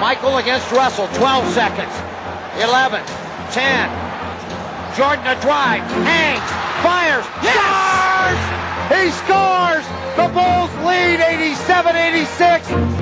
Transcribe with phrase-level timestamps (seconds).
[0.00, 1.94] Michael against Russell, 12 seconds.
[2.60, 3.02] 11,
[3.50, 3.88] 10.
[4.96, 6.50] Jordan a drive, hangs,
[6.84, 7.56] fires, yes!
[7.56, 8.38] scores!
[8.92, 9.86] He scores!
[10.16, 12.92] The Bulls lead 87-86.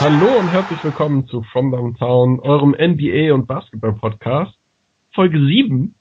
[0.00, 4.56] Hallo und herzlich willkommen zu From Downtown, eurem NBA und Basketball Podcast.
[5.14, 5.94] Folge 7.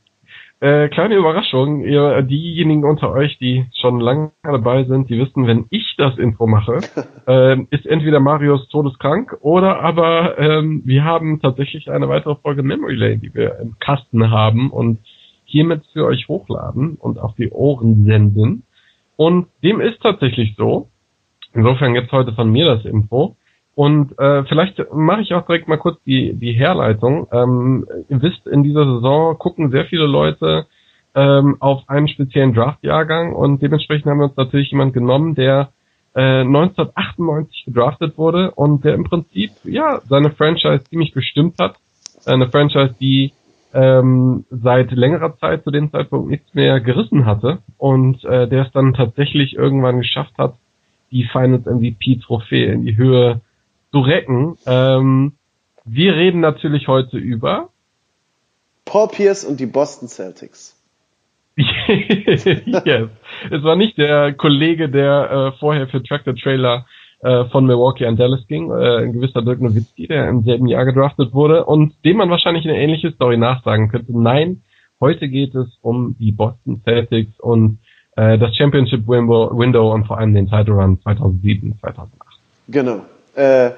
[0.63, 5.65] Äh, kleine Überraschung, ihr, diejenigen unter euch, die schon lange dabei sind, die wissen, wenn
[5.71, 6.79] ich das Intro mache,
[7.27, 12.95] äh, ist entweder Marius todeskrank oder aber ähm, wir haben tatsächlich eine weitere Folge Memory
[12.95, 14.99] Lane, die wir im Kasten haben und
[15.43, 18.63] hiermit für euch hochladen und auf die Ohren senden.
[19.17, 20.87] Und dem ist tatsächlich so.
[21.53, 23.35] Insofern gibt's heute von mir das Info.
[23.75, 27.27] Und äh, vielleicht mache ich auch direkt mal kurz die, die Herleitung.
[27.31, 30.67] Ähm, ihr wisst, in dieser Saison gucken sehr viele Leute
[31.15, 35.69] ähm, auf einen speziellen Draftjahrgang und dementsprechend haben wir uns natürlich jemand genommen, der
[36.15, 41.75] äh, 1998 gedraftet wurde und der im Prinzip ja seine Franchise ziemlich bestimmt hat.
[42.25, 43.33] Eine Franchise, die
[43.73, 48.71] ähm, seit längerer Zeit zu dem Zeitpunkt nichts mehr gerissen hatte und äh, der es
[48.71, 50.55] dann tatsächlich irgendwann geschafft hat,
[51.11, 53.41] die Finals MVP Trophäe in die Höhe
[53.93, 54.57] zu recken.
[54.65, 55.33] Ähm,
[55.85, 57.69] wir reden natürlich heute über
[58.85, 60.75] Paul Pierce und die Boston Celtics.
[61.55, 63.09] yes.
[63.51, 66.87] Es war nicht der Kollege, der äh, vorher für Tractor Trailer
[67.21, 70.85] äh, von Milwaukee an Dallas ging, äh, ein gewisser Dirk Nowitzki, der im selben Jahr
[70.85, 74.19] gedraftet wurde und dem man wahrscheinlich eine ähnliche Story nachsagen könnte.
[74.19, 74.63] Nein,
[74.99, 77.77] heute geht es um die Boston Celtics und
[78.15, 82.19] äh, das Championship Window und vor allem den Title Run 2007, 2008.
[82.69, 83.05] Genau.
[83.35, 83.71] Äh,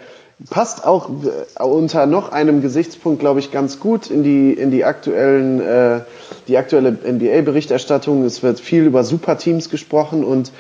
[0.50, 4.84] passt auch äh, unter noch einem Gesichtspunkt, glaube ich, ganz gut in die, in die
[4.84, 6.02] aktuellen, äh,
[6.48, 8.24] die aktuelle NBA-Berichterstattung.
[8.24, 10.52] Es wird viel über Superteams gesprochen und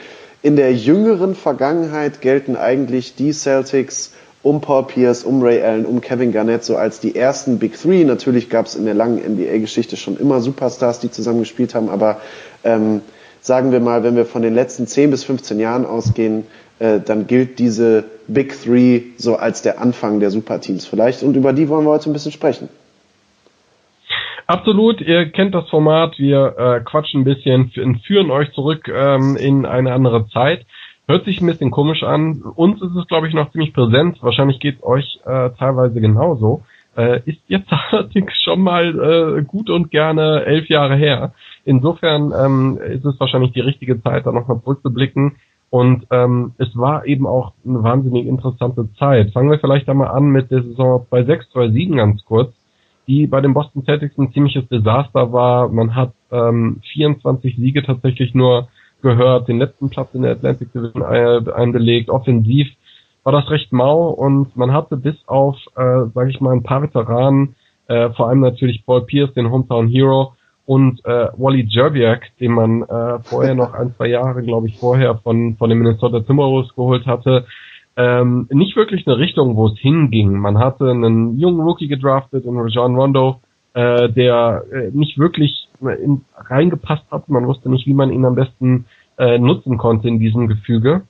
[0.42, 4.12] in der jüngeren Vergangenheit gelten eigentlich die Celtics
[4.44, 8.03] um Paul Pierce, um Ray Allen, um Kevin Garnett so als die ersten Big Three.
[8.03, 12.22] Natürlich gab es in der langen NBA-Geschichte schon immer Superstars, die zusammen gespielt haben, aber
[12.64, 13.02] ähm,
[13.42, 16.46] sagen wir mal, wenn wir von den letzten 10 bis 15 Jahren ausgehen,
[16.78, 21.24] äh, dann gilt diese Big Three so als der Anfang der Superteams vielleicht.
[21.24, 22.69] Und über die wollen wir heute ein bisschen sprechen.
[24.47, 27.72] Absolut, ihr kennt das Format, wir äh, quatschen ein bisschen,
[28.06, 30.68] führen euch zurück ähm, in eine andere Zeit.
[31.08, 32.41] Hört sich ein bisschen komisch an.
[32.41, 34.18] Uns ist es, glaube ich, noch ziemlich präsent.
[34.22, 36.63] Wahrscheinlich geht es euch äh, teilweise genauso.
[36.96, 41.34] Äh, ist jetzt allerdings schon mal äh, gut und gerne elf Jahre her.
[41.63, 45.38] Insofern ähm, ist es wahrscheinlich die richtige Zeit, da nochmal zurückzublicken.
[45.70, 49.31] Und ähm, es war eben auch eine wahnsinnig interessante Zeit.
[49.34, 52.53] Fangen wir vielleicht einmal an mit der Saison 2-6, 2-7 ganz kurz,
[53.08, 55.70] die bei den Boston Celtics ein ziemliches Desaster war.
[55.70, 58.70] Man hat ähm, 24 Siege tatsächlich nur
[59.02, 62.09] gehört, den letzten Platz in der Atlantic Division einbelegt.
[62.09, 62.68] Offensiv
[63.24, 66.84] war das recht mau und man hatte bis auf, äh, sage ich mal, ein paar
[66.84, 67.56] Veteranen,
[67.88, 70.34] äh, vor allem natürlich Paul Pierce, den Hometown Hero,
[70.66, 75.16] und äh, Wally Jerbiak, den man äh, vorher noch ein, zwei Jahre, glaube ich, vorher
[75.16, 77.46] von, von den Minnesota Timberwolves geholt hatte,
[77.98, 80.38] ähm, nicht wirklich eine Richtung, wo es hinging.
[80.40, 83.40] Man hatte einen jungen Rookie gedraftet in Rajon Rondo,
[83.74, 87.30] äh, der äh, nicht wirklich in, reingepasst hat.
[87.30, 88.86] Man wusste nicht, wie man ihn am besten
[89.18, 91.04] äh, nutzen konnte in diesem Gefüge.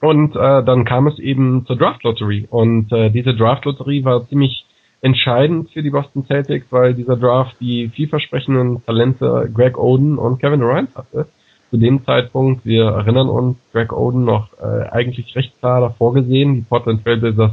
[0.00, 2.46] Und äh, dann kam es eben zur Draft Lottery.
[2.50, 4.64] Und äh, diese Draft Lottery war ziemlich
[5.02, 10.60] entscheidend für die Boston Celtics, weil dieser Draft die vielversprechenden Talente Greg Oden und Kevin
[10.60, 11.26] Durant hatte.
[11.70, 16.54] Zu dem Zeitpunkt, wir erinnern uns, Greg Oden noch äh, eigentlich recht klar davor gesehen,
[16.54, 17.52] die Portland Trailblazers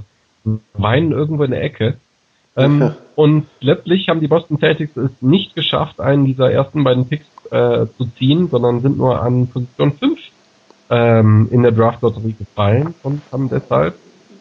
[0.74, 1.98] weinen irgendwo in der Ecke.
[2.56, 7.26] Ähm, und letztlich haben die Boston Celtics es nicht geschafft, einen dieser ersten beiden Picks
[7.52, 10.20] äh, zu ziehen, sondern sind nur an Position 5
[10.90, 13.96] ähm, in der Draft-Lotterie gefallen und haben deshalb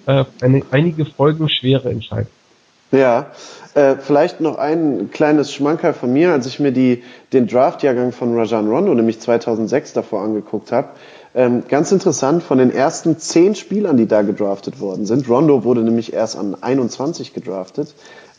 [0.06, 2.41] äh, eine, einige folgenschwere Entscheidungen.
[2.92, 3.26] Ja,
[3.74, 7.02] äh, vielleicht noch ein kleines Schmankerl von mir, als ich mir die,
[7.32, 10.88] den Draft-Jahrgang von Rajan Rondo, nämlich 2006 davor angeguckt habe.
[11.34, 15.80] Ähm, ganz interessant, von den ersten zehn Spielern, die da gedraftet worden sind, Rondo wurde
[15.80, 17.94] nämlich erst an 21 gedraftet,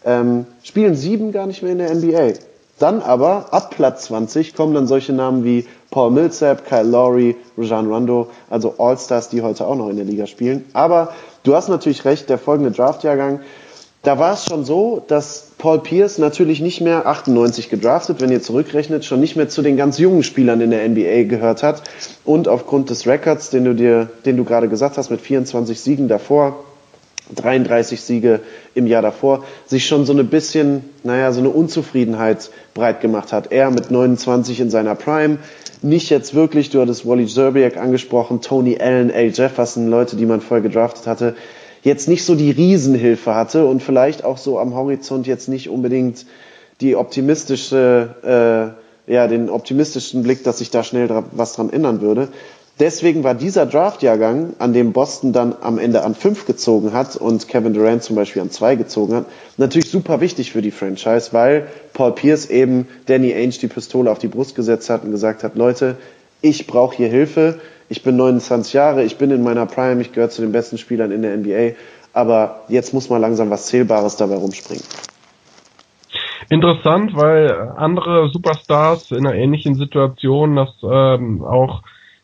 [0.05, 2.33] ähm, spielen sieben gar nicht mehr in der NBA.
[2.77, 7.91] Dann aber, ab Platz 20, kommen dann solche Namen wie Paul Millsap, Kyle Lowry, Rajan
[7.91, 10.65] Rondo, also All-Stars, die heute auch noch in der Liga spielen.
[10.73, 13.39] Aber du hast natürlich recht, der folgende Draft-Jahrgang,
[14.03, 18.41] da war es schon so, dass Paul Pierce natürlich nicht mehr 98 gedraftet, wenn ihr
[18.41, 21.83] zurückrechnet, schon nicht mehr zu den ganz jungen Spielern in der NBA gehört hat
[22.25, 26.09] und aufgrund des Records, den du dir, den du gerade gesagt hast, mit 24 Siegen
[26.09, 26.65] davor,
[27.33, 28.41] 33 Siege
[28.75, 33.53] im Jahr davor, sich schon so eine bisschen, naja, so eine Unzufriedenheit breit gemacht hat.
[33.53, 35.37] Er mit 29 in seiner Prime,
[35.81, 39.21] nicht jetzt wirklich, du hattest Wally Zerbiak angesprochen, Tony Allen, A.
[39.21, 41.35] Jefferson, Leute, die man vorher gedraftet hatte,
[41.83, 46.25] jetzt nicht so die Riesenhilfe hatte und vielleicht auch so am Horizont jetzt nicht unbedingt
[46.81, 48.75] die optimistische,
[49.07, 52.29] äh, ja, den optimistischen Blick, dass sich da schnell was dran ändern würde.
[52.79, 57.47] Deswegen war dieser Draftjahrgang, an dem Boston dann am Ende an fünf gezogen hat und
[57.47, 59.25] Kevin Durant zum Beispiel an zwei gezogen hat,
[59.57, 64.17] natürlich super wichtig für die Franchise, weil Paul Pierce eben Danny Ainge die Pistole auf
[64.17, 65.97] die Brust gesetzt hat und gesagt hat, Leute,
[66.41, 67.59] ich brauche hier Hilfe,
[67.93, 71.11] ich bin 29 Jahre, ich bin in meiner Prime, ich gehöre zu den besten Spielern
[71.11, 71.77] in der NBA,
[72.11, 74.83] aber jetzt muss mal langsam was Zählbares dabei rumspringen.
[76.49, 81.83] Interessant, weil andere Superstars in einer ähnlichen Situation das ähm, auch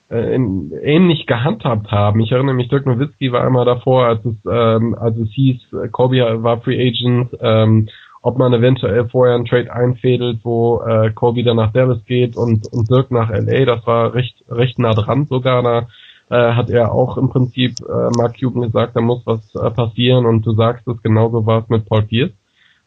[0.10, 2.20] äh, ähnlich gehandhabt haben.
[2.20, 5.62] Ich erinnere mich, Dirk Nowitzki war einmal davor, als es, ähm, als es hieß,
[5.92, 7.90] Kobe war Free Agent, ähm,
[8.22, 12.68] ob man eventuell vorher einen Trade einfädelt, wo äh, Kobe dann nach Dallas geht und,
[12.72, 13.66] und Dirk nach LA.
[13.66, 15.64] Das war recht, recht nah dran sogar.
[15.64, 15.88] Da
[16.30, 20.26] äh, hat er auch im Prinzip äh, Mark Cuban gesagt, da muss was äh, passieren
[20.26, 22.34] und du sagst es genauso war es mit Paul Pierce.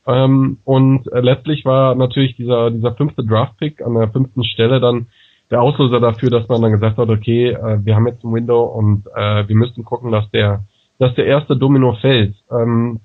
[0.07, 5.07] Ähm, und äh, letztlich war natürlich dieser, dieser fünfte Draft-Pick an der fünften Stelle dann
[5.51, 8.65] der Auslöser dafür, dass man dann gesagt hat, okay, äh, wir haben jetzt ein Window
[8.65, 10.65] und äh, wir müssen gucken, dass der,
[10.99, 12.35] dass der erste Domino fällt.
[12.51, 13.01] Ähm,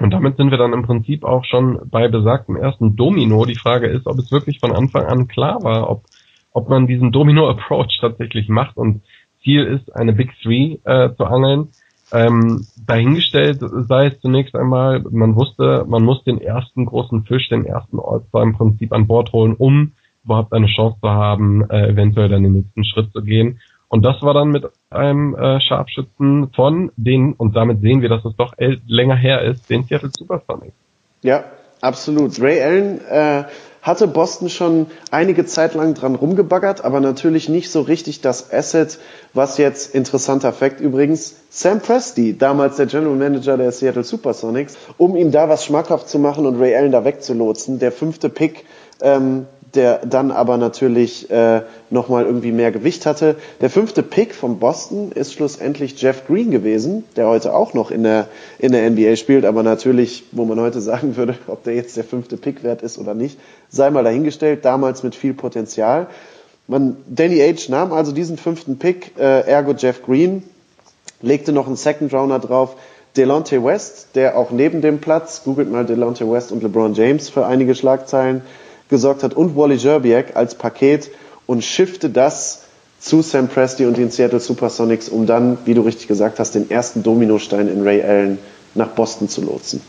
[0.00, 3.44] und damit sind wir dann im Prinzip auch schon bei besagtem ersten Domino.
[3.44, 6.04] Die Frage ist, ob es wirklich von Anfang an klar war, ob,
[6.52, 9.02] ob man diesen Domino-Approach tatsächlich macht und
[9.42, 11.68] Ziel ist, eine Big Three äh, zu angeln.
[12.12, 17.64] Ähm, dahingestellt sei es zunächst einmal, man wusste, man muss den ersten großen Fisch, den
[17.64, 19.92] ersten All-Star im Prinzip an Bord holen, um
[20.24, 23.60] überhaupt eine Chance zu haben, äh, eventuell dann den nächsten Schritt zu gehen.
[23.88, 28.24] Und das war dann mit einem äh, Scharfschützen von den, und damit sehen wir, dass
[28.24, 30.74] es doch länger her ist, den Seattle Supersonics.
[31.22, 31.44] Ja,
[31.80, 32.40] absolut.
[32.40, 33.44] Ray Allen äh,
[33.84, 38.98] hatte Boston schon einige Zeit lang dran rumgebaggert, aber natürlich nicht so richtig das Asset,
[39.34, 45.16] was jetzt, interessanter Fakt übrigens, Sam Presti, damals der General Manager der Seattle Supersonics, um
[45.16, 47.78] ihm da was schmackhaft zu machen und Ray Allen da wegzulotsen.
[47.78, 48.64] Der fünfte Pick
[49.02, 53.36] ähm, der dann aber natürlich äh, nochmal irgendwie mehr Gewicht hatte.
[53.60, 58.02] Der fünfte Pick von Boston ist schlussendlich Jeff Green gewesen, der heute auch noch in
[58.02, 58.28] der,
[58.58, 62.04] in der NBA spielt, aber natürlich, wo man heute sagen würde, ob der jetzt der
[62.04, 63.38] fünfte Pick wert ist oder nicht,
[63.68, 66.06] sei mal dahingestellt, damals mit viel Potenzial.
[66.66, 70.42] Man, Danny Age nahm also diesen fünften Pick, äh, ergo Jeff Green,
[71.20, 72.76] legte noch einen Second Rounder drauf,
[73.16, 77.46] Delonte West, der auch neben dem Platz, googelt mal Delonte West und LeBron James für
[77.46, 78.42] einige Schlagzeilen,
[78.94, 81.10] gesorgt hat und Wally Jerbiak als Paket
[81.46, 82.68] und shifte das
[83.00, 86.70] zu Sam Presti und den Seattle Supersonics, um dann, wie du richtig gesagt hast, den
[86.70, 88.38] ersten Dominostein in Ray Allen
[88.76, 89.80] nach Boston zu lotsen.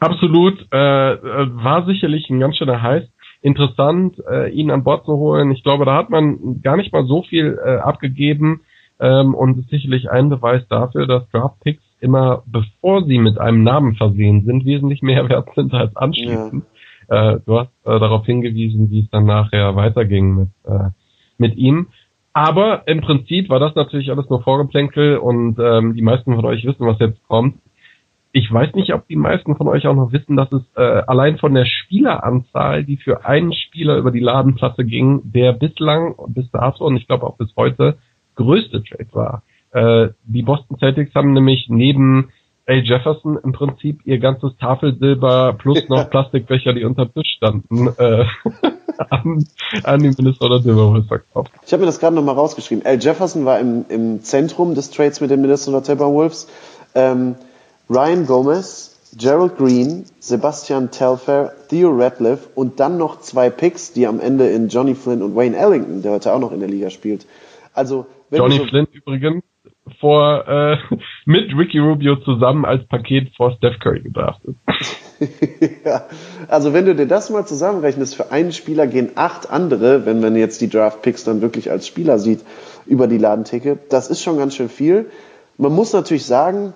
[0.00, 3.04] Absolut, äh, war sicherlich ein ganz schöner Heiß.
[3.42, 5.52] Interessant, äh, ihn an Bord zu holen.
[5.52, 8.62] Ich glaube, da hat man gar nicht mal so viel äh, abgegeben
[8.98, 13.62] ähm, und ist sicherlich ein Beweis dafür, dass Draft Picks immer, bevor sie mit einem
[13.62, 16.64] Namen versehen sind, wesentlich mehr wert sind als anschließend.
[16.64, 16.75] Ja.
[17.08, 20.90] Äh, du hast äh, darauf hingewiesen, wie es dann nachher weiterging mit, äh,
[21.38, 21.88] mit ihm.
[22.32, 26.64] Aber im Prinzip war das natürlich alles nur Vorgeplänkel und ähm, die meisten von euch
[26.66, 27.56] wissen, was jetzt kommt.
[28.32, 31.38] Ich weiß nicht, ob die meisten von euch auch noch wissen, dass es äh, allein
[31.38, 36.84] von der Spieleranzahl, die für einen Spieler über die Ladenplatte ging, der bislang bis dato
[36.84, 37.96] und ich glaube auch bis heute
[38.34, 39.42] größte Trade war.
[39.70, 42.28] Äh, die Boston Celtics haben nämlich neben
[42.68, 42.72] A.
[42.72, 48.24] Jefferson im Prinzip ihr ganzes Tafelsilber plus noch Plastikbecher, die unter Tisch standen, äh,
[49.10, 49.46] an,
[49.84, 51.52] an die Minnesota Timberwolves verkauft.
[51.64, 52.84] Ich habe mir das gerade nochmal rausgeschrieben.
[52.84, 56.48] Al Jefferson war im, im Zentrum des Trades mit den Minnesota Timberwolves.
[56.94, 57.36] Ähm,
[57.88, 64.18] Ryan Gomez, Gerald Green, Sebastian Telfair, Theo Radcliffe und dann noch zwei Picks, die am
[64.18, 67.26] Ende in Johnny Flynn und Wayne Ellington, der heute auch noch in der Liga spielt.
[67.72, 69.44] Also Johnny so Flynn übrigens
[70.00, 70.76] vor äh,
[71.24, 74.56] mit Ricky Rubio zusammen als Paket vor Steph Curry gedraftet.
[75.84, 76.04] ja,
[76.48, 80.36] also wenn du dir das mal zusammenrechnest, für einen Spieler gehen acht andere, wenn man
[80.36, 82.40] jetzt die Draft Picks dann wirklich als Spieler sieht,
[82.86, 83.78] über die Ladentheke.
[83.88, 85.06] Das ist schon ganz schön viel.
[85.58, 86.74] Man muss natürlich sagen,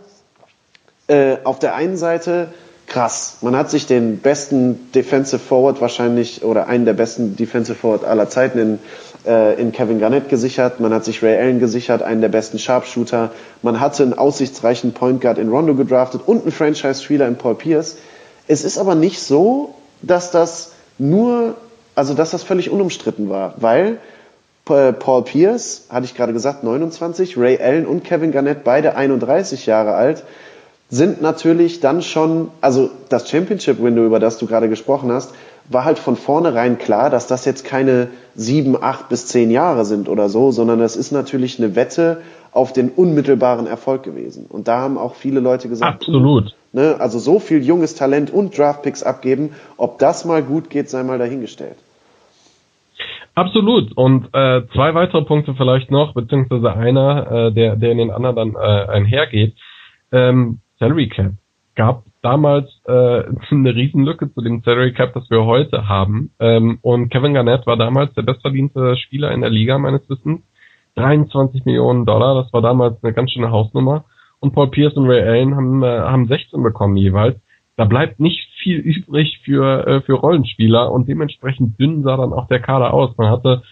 [1.07, 2.49] äh, auf der einen Seite
[2.87, 3.39] krass.
[3.41, 8.29] Man hat sich den besten Defensive Forward wahrscheinlich oder einen der besten Defensive Forward aller
[8.29, 8.79] Zeiten in
[9.27, 13.31] äh, in Kevin Garnett gesichert, man hat sich Ray Allen gesichert, einen der besten Sharpshooter,
[13.63, 17.97] man hatte einen aussichtsreichen Point Guard in Rondo gedraftet und einen Franchise-Spieler in Paul Pierce.
[18.49, 21.57] Es ist aber nicht so, dass das nur,
[21.95, 23.99] also dass das völlig unumstritten war, weil
[24.69, 29.67] äh, Paul Pierce, hatte ich gerade gesagt, 29, Ray Allen und Kevin Garnett, beide 31
[29.67, 30.25] Jahre alt.
[30.91, 35.31] sind natürlich dann schon, also das Championship Window, über das du gerade gesprochen hast,
[35.71, 40.09] war halt von vornherein klar, dass das jetzt keine sieben, acht bis zehn Jahre sind
[40.09, 42.21] oder so, sondern das ist natürlich eine Wette
[42.53, 44.47] auf den unmittelbaren Erfolg gewesen.
[44.49, 46.55] Und da haben auch viele Leute gesagt, absolut.
[46.73, 51.03] Ne, also so viel junges Talent und Draftpicks abgeben, ob das mal gut geht, sei
[51.05, 51.77] mal dahingestellt.
[53.35, 53.93] Absolut.
[53.97, 58.37] Und äh, zwei weitere Punkte vielleicht noch, beziehungsweise einer, äh, der, der in den anderen
[58.37, 59.55] dann äh, einhergeht.
[60.13, 61.33] Ähm, Salary Cap
[61.77, 66.31] gab damals äh, eine Riesenlücke zu dem Salary Cap, das wir heute haben.
[66.39, 70.43] Ähm, und Kevin Garnett war damals der bestverdiente Spieler in der Liga meines Wissens.
[70.97, 74.05] 23 Millionen Dollar, das war damals eine ganz schöne Hausnummer.
[74.41, 77.41] Und Paul Pierce und Ray Allen haben, äh, haben 16 bekommen jeweils.
[77.77, 82.49] Da bleibt nicht viel übrig für, äh, für Rollenspieler und dementsprechend dünn sah dann auch
[82.49, 83.17] der Kader aus.
[83.17, 83.63] Man hatte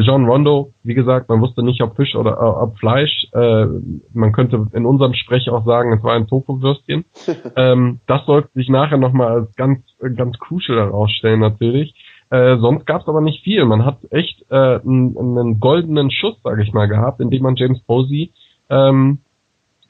[0.00, 3.26] John Rondo, wie gesagt, man wusste nicht, ob Fisch oder äh, ob Fleisch.
[3.32, 3.66] Äh,
[4.12, 7.04] man könnte in unserem Sprech auch sagen, es war ein Tofu-Würstchen.
[7.56, 9.80] ähm, das sollte sich nachher nochmal als ganz,
[10.16, 11.94] ganz crucial herausstellen natürlich.
[12.30, 13.64] Äh, sonst gab es aber nicht viel.
[13.64, 17.80] Man hat echt äh, einen, einen goldenen Schuss, sage ich mal, gehabt, indem man James
[17.80, 18.32] Posey
[18.70, 19.18] ähm,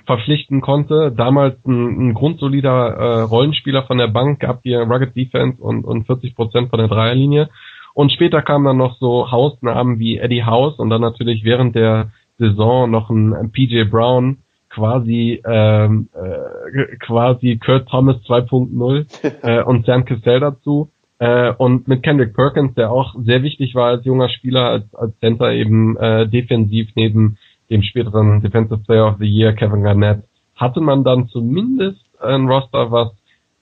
[0.04, 1.12] verpflichten konnte.
[1.16, 6.04] Damals ein, ein grundsolider äh, Rollenspieler von der Bank, gab hier Rugged Defense und, und
[6.06, 7.48] 40 Prozent von der Dreierlinie.
[7.94, 12.10] Und später kamen dann noch so Hausnamen wie Eddie House und dann natürlich während der
[12.38, 19.06] Saison noch ein PJ Brown, quasi ähm, äh, quasi Kurt Thomas 2.0
[19.42, 20.90] äh, und Sam Cassell dazu.
[21.20, 25.16] Äh, und mit Kendrick Perkins, der auch sehr wichtig war als junger Spieler, als, als
[25.20, 27.38] Center eben äh, defensiv neben
[27.70, 30.24] dem späteren Defensive Player of the Year Kevin Garnett,
[30.56, 33.12] hatte man dann zumindest ein Roster, was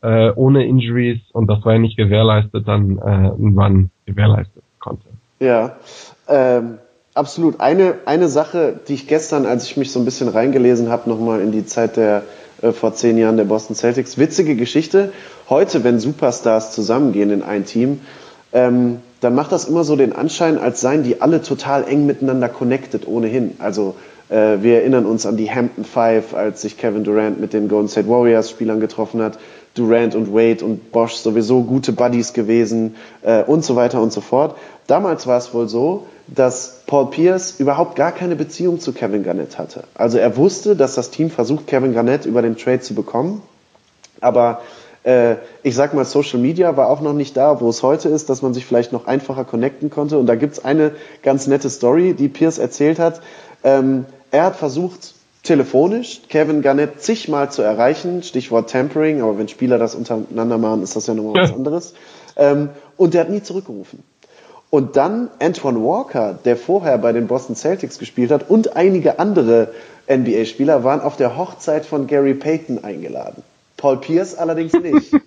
[0.03, 5.07] äh, ohne Injuries und das war ja nicht gewährleistet, dann äh, irgendwann gewährleistet konnte.
[5.41, 5.77] Ja,
[6.29, 6.79] ähm,
[7.15, 7.61] absolut.
[7.61, 11.41] Eine, eine Sache, die ich gestern, als ich mich so ein bisschen reingelesen habe, nochmal
[11.41, 12.25] in die Zeit der
[12.63, 15.13] äh, vor zehn Jahren der Boston Celtics, witzige Geschichte.
[15.49, 18.01] Heute, wenn Superstars zusammengehen in ein Team,
[18.53, 22.49] ähm, dann macht das immer so den Anschein, als seien die alle total eng miteinander
[22.49, 23.53] connected ohnehin.
[23.59, 23.95] Also
[24.29, 27.89] äh, wir erinnern uns an die Hampton Five, als sich Kevin Durant mit den Golden
[27.89, 29.39] State Warriors Spielern getroffen hat.
[29.75, 34.21] Durant und Wade und Bosch sowieso gute Buddies gewesen äh, und so weiter und so
[34.21, 34.57] fort.
[34.87, 39.59] Damals war es wohl so, dass Paul Pierce überhaupt gar keine Beziehung zu Kevin Garnett
[39.59, 39.85] hatte.
[39.95, 43.43] Also er wusste, dass das Team versucht, Kevin Garnett über den Trade zu bekommen,
[44.21, 44.61] aber
[45.05, 48.31] äh, ich sag mal, Social Media war auch noch nicht da, wo es heute ist,
[48.31, 50.19] dass man sich vielleicht noch einfacher connecten konnte.
[50.19, 53.21] Und da gibt's eine ganz nette Story, die Pierce erzählt hat.
[53.65, 59.79] Ähm, er hat versucht, telefonisch Kevin Garnett zigmal zu erreichen, Stichwort Tampering, aber wenn Spieler
[59.79, 61.95] das untereinander machen, ist das ja nochmal was anderes.
[62.37, 64.03] Ähm, und der hat nie zurückgerufen.
[64.71, 69.69] Und dann Antoine Walker, der vorher bei den Boston Celtics gespielt hat, und einige andere
[70.11, 73.43] NBA-Spieler waren auf der Hochzeit von Gary Payton eingeladen.
[73.77, 75.13] Paul Pierce allerdings nicht.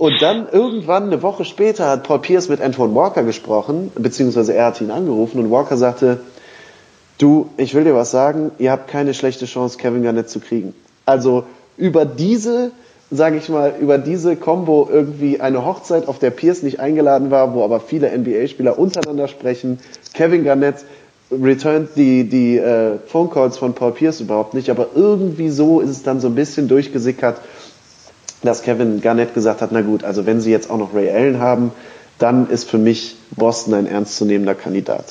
[0.00, 4.66] Und dann irgendwann eine Woche später hat Paul Pierce mit Antoine Walker gesprochen, beziehungsweise er
[4.66, 6.20] hat ihn angerufen und Walker sagte,
[7.20, 10.74] du, ich will dir was sagen, ihr habt keine schlechte Chance, Kevin Garnett zu kriegen.
[11.04, 11.44] Also
[11.76, 12.72] über diese,
[13.10, 17.54] sage ich mal, über diese Combo irgendwie eine Hochzeit, auf der Pierce nicht eingeladen war,
[17.54, 19.78] wo aber viele NBA-Spieler untereinander sprechen.
[20.14, 20.76] Kevin Garnett
[21.30, 25.90] returnt die, die äh, Phone Calls von Paul Pierce überhaupt nicht, aber irgendwie so ist
[25.90, 27.40] es dann so ein bisschen durchgesickert,
[28.42, 31.38] dass Kevin Garnett gesagt hat, na gut, also wenn sie jetzt auch noch Ray Allen
[31.38, 31.72] haben,
[32.18, 35.04] dann ist für mich Boston ein ernstzunehmender Kandidat.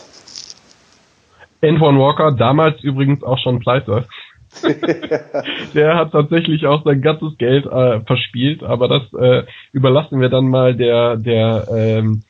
[1.62, 4.06] Antoine Walker, damals übrigens auch schon pleite.
[5.76, 10.50] der hat tatsächlich auch sein ganzes Geld äh, verspielt, aber das äh, überlassen wir dann
[10.50, 12.24] mal der der ähm,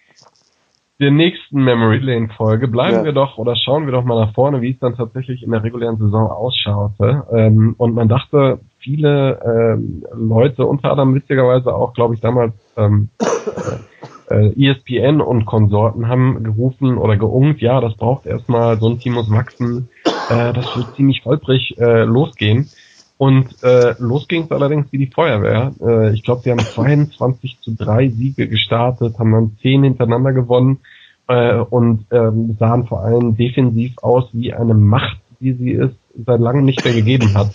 [1.00, 2.67] der nächsten Memory Lane Folge.
[2.67, 3.03] Bleiben ja.
[3.05, 5.63] wir doch oder schauen wir doch mal nach vorne, wie es dann tatsächlich in der
[5.63, 7.24] regulären Saison ausschaute.
[7.31, 13.09] Ähm, und man dachte, viele ähm, Leute, unter anderem witzigerweise auch, glaube ich, damals ähm,
[14.29, 19.13] äh, ESPN und Konsorten haben gerufen oder geungt, ja, das braucht erstmal, so ein Team
[19.13, 19.89] muss wachsen,
[20.29, 22.69] äh, das wird ziemlich holprig äh, losgehen.
[23.17, 25.74] Und äh, los ging es allerdings wie die Feuerwehr.
[25.81, 30.79] Äh, ich glaube, sie haben 22 zu 3 Siege gestartet, haben dann 10 hintereinander gewonnen
[31.27, 35.91] äh, und ähm, sahen vor allem defensiv aus wie eine Macht, die sie es
[36.25, 37.51] seit langem nicht mehr gegeben hat.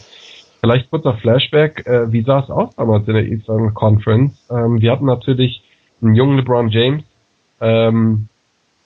[0.61, 4.33] Vielleicht kurzer Flashback, äh, wie sah es aus damals in der Eastern Conference?
[4.51, 5.63] Ähm, wir hatten natürlich
[6.05, 7.03] einen jungen LeBron James,
[7.61, 8.29] ähm,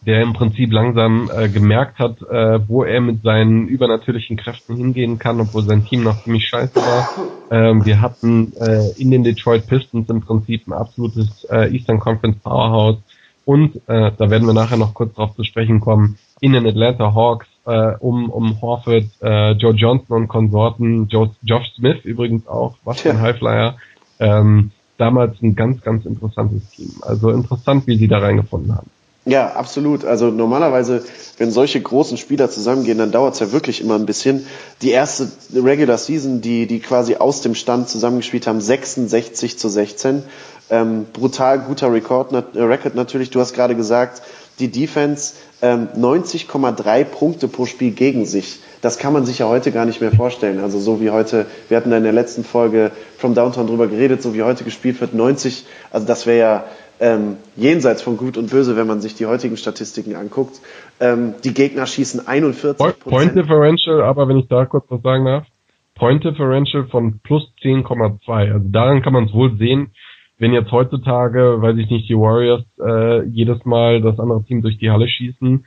[0.07, 5.19] der im Prinzip langsam äh, gemerkt hat, äh, wo er mit seinen übernatürlichen Kräften hingehen
[5.19, 7.09] kann, obwohl sein Team noch ziemlich scheiße war.
[7.51, 12.39] Ähm, wir hatten äh, in den Detroit Pistons im Prinzip ein absolutes äh, Eastern Conference
[12.39, 12.99] Powerhouse
[13.45, 17.15] Und äh, da werden wir nachher noch kurz drauf zu sprechen kommen, in den Atlanta
[17.15, 22.77] Hawks äh, um, um Horford, äh, Joe Johnson und Konsorten, Joe, Josh Smith übrigens auch,
[22.85, 23.77] was für ein Highflyer.
[24.21, 26.93] Ähm, damals ein ganz, ganz interessantes Team.
[27.03, 28.91] Also interessant, wie sie da reingefunden haben.
[29.29, 30.07] Ja, absolut.
[30.07, 31.05] Also normalerweise,
[31.37, 34.47] wenn solche großen Spieler zusammengehen, dann dauert es ja wirklich immer ein bisschen.
[34.81, 40.23] Die erste Regular Season, die, die quasi aus dem Stand zusammengespielt haben, 66 zu 16.
[40.71, 43.29] Ähm, brutal guter Rekord, äh, Record natürlich.
[43.29, 44.23] Du hast gerade gesagt,
[44.61, 48.61] die Defense ähm, 90,3 Punkte pro Spiel gegen sich.
[48.81, 50.61] Das kann man sich ja heute gar nicht mehr vorstellen.
[50.61, 54.23] Also so wie heute, wir hatten da in der letzten Folge From Downtown drüber geredet,
[54.23, 56.65] so wie heute gespielt wird, 90, also das wäre ja
[57.01, 60.61] ähm, jenseits von Gut und Böse, wenn man sich die heutigen Statistiken anguckt.
[61.01, 65.47] Ähm, die Gegner schießen 41 Point, Differential, aber wenn ich da kurz was sagen darf,
[65.95, 68.53] Point Differential von plus 10,2.
[68.53, 69.93] Also daran kann man es wohl sehen,
[70.39, 74.79] wenn jetzt heutzutage, weiß ich nicht, die Warriors äh, jedes Mal das andere Team durch
[74.79, 75.67] die Halle schießen,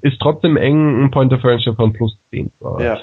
[0.00, 2.50] ist trotzdem eng ein Point Differential von plus 10.
[2.80, 2.98] Ja.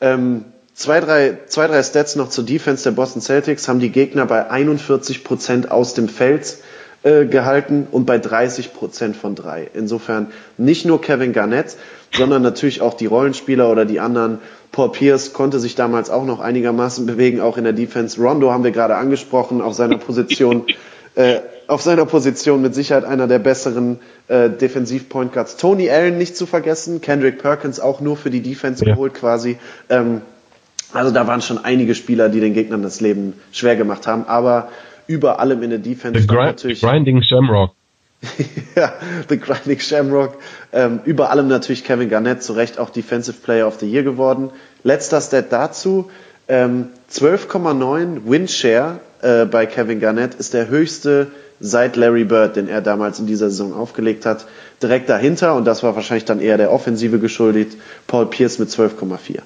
[0.00, 4.24] Ähm, Zwei drei, zwei, drei Stats noch zur Defense der Boston Celtics haben die Gegner
[4.24, 6.56] bei 41 Prozent aus dem Feld
[7.02, 9.68] äh, gehalten und bei 30 Prozent von drei.
[9.74, 11.76] Insofern nicht nur Kevin Garnett,
[12.14, 14.38] sondern natürlich auch die Rollenspieler oder die anderen.
[14.72, 18.20] Paul Pierce konnte sich damals auch noch einigermaßen bewegen, auch in der Defense.
[18.20, 20.64] Rondo haben wir gerade angesprochen auf seiner Position.
[21.14, 25.56] Äh, auf seiner Position mit Sicherheit einer der besseren äh, Defensiv-Point Guards.
[25.56, 28.92] Tony Allen nicht zu vergessen, Kendrick Perkins auch nur für die Defense ja.
[28.92, 29.58] geholt quasi.
[29.88, 30.22] Ähm,
[30.92, 34.68] also da waren schon einige Spieler, die den Gegnern das Leben schwer gemacht haben, aber
[35.06, 37.72] über allem in der Defense the, grind, natürlich, the Grinding Shamrock.
[38.76, 38.92] ja,
[39.28, 40.38] The Grinding Shamrock.
[40.72, 44.50] Ähm, über allem natürlich Kevin Garnett, zu Recht auch Defensive Player of the Year geworden.
[44.84, 46.10] Letzter Stat dazu,
[46.48, 51.28] ähm, 12,9 Win-Share äh, bei Kevin Garnett ist der höchste
[51.62, 54.46] seit Larry Bird, den er damals in dieser Saison aufgelegt hat.
[54.82, 57.76] Direkt dahinter, und das war wahrscheinlich dann eher der Offensive geschuldet,
[58.08, 59.40] Paul Pierce mit 12,4.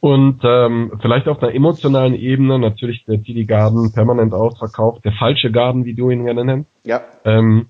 [0.00, 5.50] Und ähm, vielleicht auf einer emotionalen Ebene natürlich der TD Garden permanent ausverkauft, der falsche
[5.50, 6.70] Garden, wie du ihn gerne nennst.
[6.84, 7.02] Ja.
[7.24, 7.66] Ähm,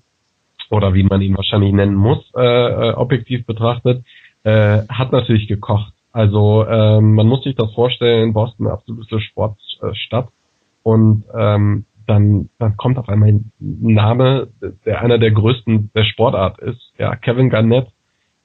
[0.69, 4.05] oder wie man ihn wahrscheinlich nennen muss, äh, äh, objektiv betrachtet,
[4.43, 5.93] äh, hat natürlich gekocht.
[6.13, 10.29] Also ähm, man muss sich das vorstellen, Boston eine absolute Sportstadt
[10.83, 14.49] und ähm, dann, dann kommt auf einmal ein Name,
[14.85, 17.87] der einer der größten der Sportart ist, ja, Kevin Garnett,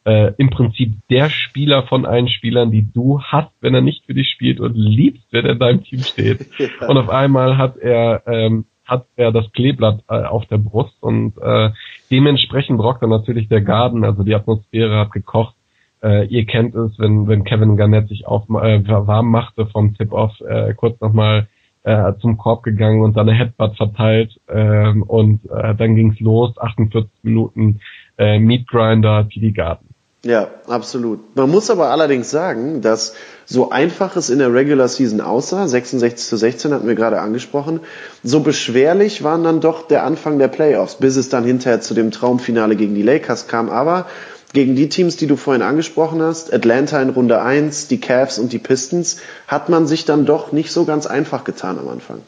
[0.04, 4.14] äh, im Prinzip der Spieler von allen Spielern, die du hast, wenn er nicht für
[4.14, 6.46] dich spielt und liebst, wenn er in deinem Team steht.
[6.58, 6.88] Ja.
[6.88, 11.36] Und auf einmal hat er ähm, hat er das Kleeblatt äh, auf der Brust und
[11.38, 11.70] äh,
[12.10, 15.54] dementsprechend rockt er natürlich der Garten, also die Atmosphäre hat gekocht.
[16.02, 20.40] Äh, ihr kennt es, wenn wenn Kevin Garnett sich auf äh, warm machte vom Tip-Off,
[20.40, 21.48] äh, kurz nochmal
[21.86, 27.08] äh, zum Korb gegangen und seine Headbutt verteilt ähm, und äh, dann ging's los, 48
[27.22, 27.80] Minuten
[28.18, 29.86] äh, Meat Grinder, TD Garden.
[30.24, 31.36] Ja, absolut.
[31.36, 36.26] Man muss aber allerdings sagen, dass so einfach es in der Regular Season aussah, 66
[36.26, 37.78] zu 16 hatten wir gerade angesprochen,
[38.24, 42.10] so beschwerlich waren dann doch der Anfang der Playoffs, bis es dann hinterher zu dem
[42.10, 43.70] Traumfinale gegen die Lakers kam.
[43.70, 44.06] Aber
[44.52, 48.52] gegen die Teams, die du vorhin angesprochen hast, Atlanta in Runde 1, die Cavs und
[48.52, 52.22] die Pistons, hat man sich dann doch nicht so ganz einfach getan am Anfang.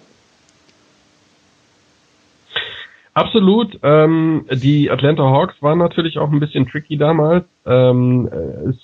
[3.14, 3.78] Absolut.
[3.82, 7.46] Ähm, die Atlanta Hawks waren natürlich auch ein bisschen tricky damals.
[7.66, 8.28] Ähm,
[8.68, 8.76] es,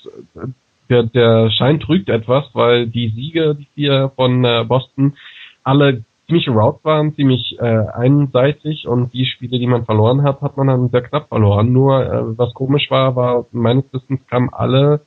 [0.91, 5.17] der, der Schein trügt etwas, weil die Siege, die vier von äh, Boston,
[5.63, 10.57] alle ziemlich route waren, ziemlich äh, einseitig und die Spiele, die man verloren hat, hat
[10.57, 11.73] man dann sehr knapp verloren.
[11.73, 15.01] Nur äh, was komisch war, war meines Wissens kamen alle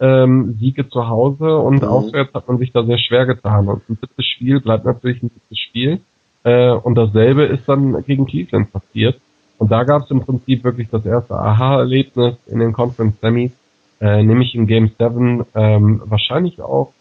[0.00, 1.88] ähm, Siege zu Hause und mhm.
[1.88, 3.68] auswärts hat man sich da sehr schwer getan.
[3.68, 6.00] Und ein siebtes Spiel bleibt natürlich ein siebtes Spiel.
[6.44, 9.20] Äh, und dasselbe ist dann gegen Cleveland passiert.
[9.58, 13.52] Und da gab es im Prinzip wirklich das erste Aha-Erlebnis in den Conference Semis,
[14.00, 16.92] äh, nämlich in Game 7, ähm, wahrscheinlich auch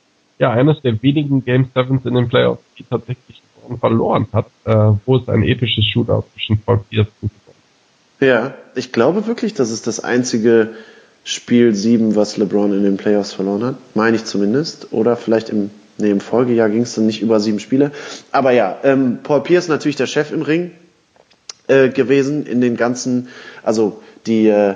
[0.43, 3.41] ja eines der wenigen Game 7s in den Playoffs, die tatsächlich
[3.79, 4.75] verloren hat, äh,
[5.06, 7.32] wo es ein episches Shootout zwischen Paul Pierce und
[8.19, 10.71] Ja, ich glaube wirklich, das ist das einzige
[11.23, 13.75] Spiel 7, was LeBron in den Playoffs verloren hat.
[13.95, 14.91] Meine ich zumindest.
[14.91, 17.91] Oder vielleicht im Nee, im Folgejahr ging es dann nicht über sieben Spiele.
[18.32, 20.71] Aber ja, ähm, Paul Pierce natürlich der Chef im Ring
[21.67, 23.27] äh, gewesen in den ganzen,
[23.62, 24.73] also die äh,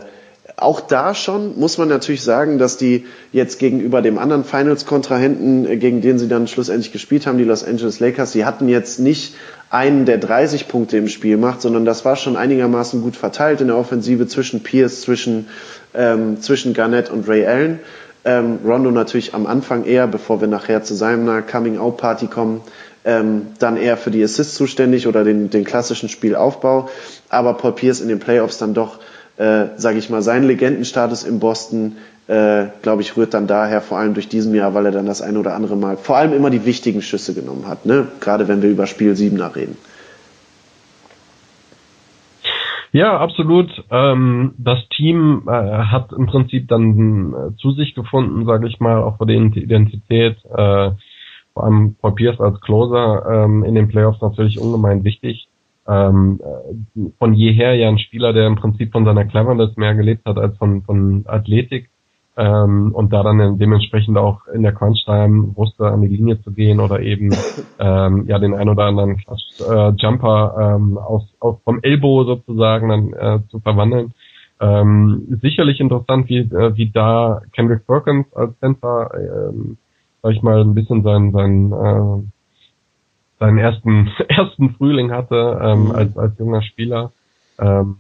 [0.60, 5.78] auch da schon muss man natürlich sagen, dass die jetzt gegenüber dem anderen Finals-Kontrahenten, äh,
[5.78, 9.36] gegen den sie dann schlussendlich gespielt haben, die Los Angeles Lakers, die hatten jetzt nicht
[9.70, 13.67] einen, der 30 Punkte im Spiel macht, sondern das war schon einigermaßen gut verteilt in
[13.67, 15.48] der Offensive zwischen Pierce, zwischen,
[15.93, 17.80] ähm, zwischen Garnett und Ray Allen.
[18.26, 22.62] Ähm, Rondo natürlich am Anfang eher, bevor wir nachher zu seiner Coming-out-Party kommen,
[23.06, 26.89] ähm, dann eher für die Assists zuständig oder den, den klassischen Spielaufbau.
[27.30, 29.00] Aber Paul Pierce in den Playoffs dann doch,
[29.38, 31.97] äh, sage ich mal, seinen Legendenstatus in Boston,
[32.28, 35.21] äh, glaube ich, rührt dann daher, vor allem durch diesen Jahr, weil er dann das
[35.21, 38.08] ein oder andere Mal vor allem immer die wichtigen Schüsse genommen hat, ne?
[38.19, 39.78] gerade wenn wir über Spiel 7 reden.
[42.91, 43.69] Ja, absolut.
[43.91, 49.04] Ähm, das Team äh, hat im Prinzip dann äh, zu sich gefunden, sage ich mal,
[49.04, 50.38] auch für die Identität.
[50.45, 50.91] Äh,
[51.54, 55.47] vor allem Paul Pierce als Closer ähm, in den Playoffs natürlich ungemein wichtig.
[55.88, 60.26] Ähm, äh, von jeher ja ein Spieler, der im Prinzip von seiner Cleverness mehr gelebt
[60.26, 61.89] hat als von, von Athletik
[62.38, 66.80] ähm, und da dann dementsprechend auch in der Crunch-Time wusste, an die Linie zu gehen
[66.80, 67.32] oder eben
[67.80, 69.17] ähm, ja den ein oder anderen
[69.60, 74.13] äh, Jumper ähm, aus, aus vom Elbow sozusagen dann äh, zu verwandeln.
[74.60, 79.78] Ähm, sicherlich interessant, wie, äh, wie da Kendrick Perkins als Center, ähm,
[80.21, 82.37] sag ich mal, ein bisschen sein, sein äh,
[83.39, 85.91] seinen ersten ersten Frühling hatte ähm, mhm.
[85.91, 87.12] als als junger Spieler.
[87.60, 87.97] Ähm,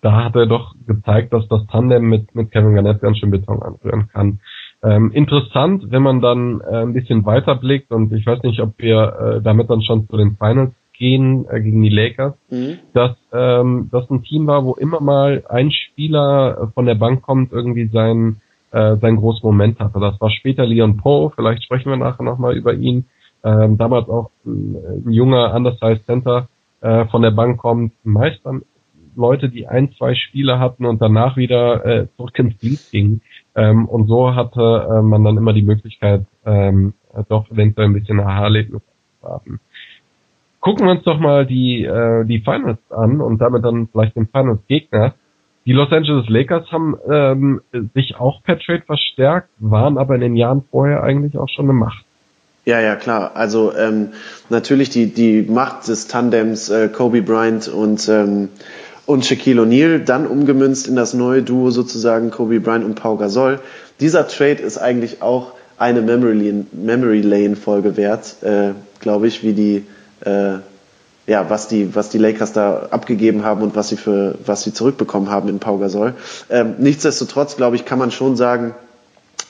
[0.00, 3.60] da hat er doch gezeigt, dass das Tandem mit, mit Kevin Garnett ganz schön Beton
[3.60, 4.38] anrühren kann.
[4.84, 8.74] Ähm, interessant, wenn man dann äh, ein bisschen weiter blickt und ich weiß nicht, ob
[8.78, 12.78] wir äh, damit dann schon zu den Finals gehen äh, gegen die Lakers, mhm.
[12.92, 17.52] dass ähm, das ein Team war, wo immer mal ein Spieler von der Bank kommt,
[17.52, 18.40] irgendwie sein
[18.72, 19.98] äh, sein großen Moment hatte.
[20.00, 23.06] Das war später Leon Poe, vielleicht sprechen wir nachher nochmal über ihn.
[23.46, 26.48] Ähm, damals auch ein, ein junger Undersized Center
[26.80, 28.62] äh, von der Bank kommt, meist dann
[29.14, 33.22] Leute, die ein, zwei Spiele hatten und danach wieder äh, zurück ins Glied gingen.
[33.54, 36.94] Ähm, und so hatte äh, man dann immer die Möglichkeit, ähm,
[37.28, 38.82] doch eventuell ein bisschen Aha-Erlebnis
[39.20, 39.60] zu haben.
[40.60, 44.26] Gucken wir uns doch mal die, äh, die Finals an und damit dann vielleicht den
[44.26, 45.14] Finals-Gegner.
[45.66, 47.60] Die Los Angeles Lakers haben ähm,
[47.94, 51.74] sich auch per Trade verstärkt, waren aber in den Jahren vorher eigentlich auch schon eine
[51.74, 52.05] Macht.
[52.66, 53.36] Ja, ja, klar.
[53.36, 54.08] Also ähm,
[54.50, 58.48] natürlich die, die Macht des Tandems äh, Kobe Bryant und ähm,
[59.06, 63.60] und Shaquille O'Neal, dann umgemünzt in das neue Duo sozusagen Kobe Bryant und Pau Gasol.
[64.00, 69.84] Dieser Trade ist eigentlich auch eine Memory Lane, Folge wert, äh, glaube ich, wie die
[70.24, 70.58] äh,
[71.28, 74.72] ja, was die, was die Lakers da abgegeben haben und was sie für, was sie
[74.72, 76.14] zurückbekommen haben in Pau Gasol.
[76.50, 78.74] Ähm, nichtsdestotrotz, glaube ich, kann man schon sagen,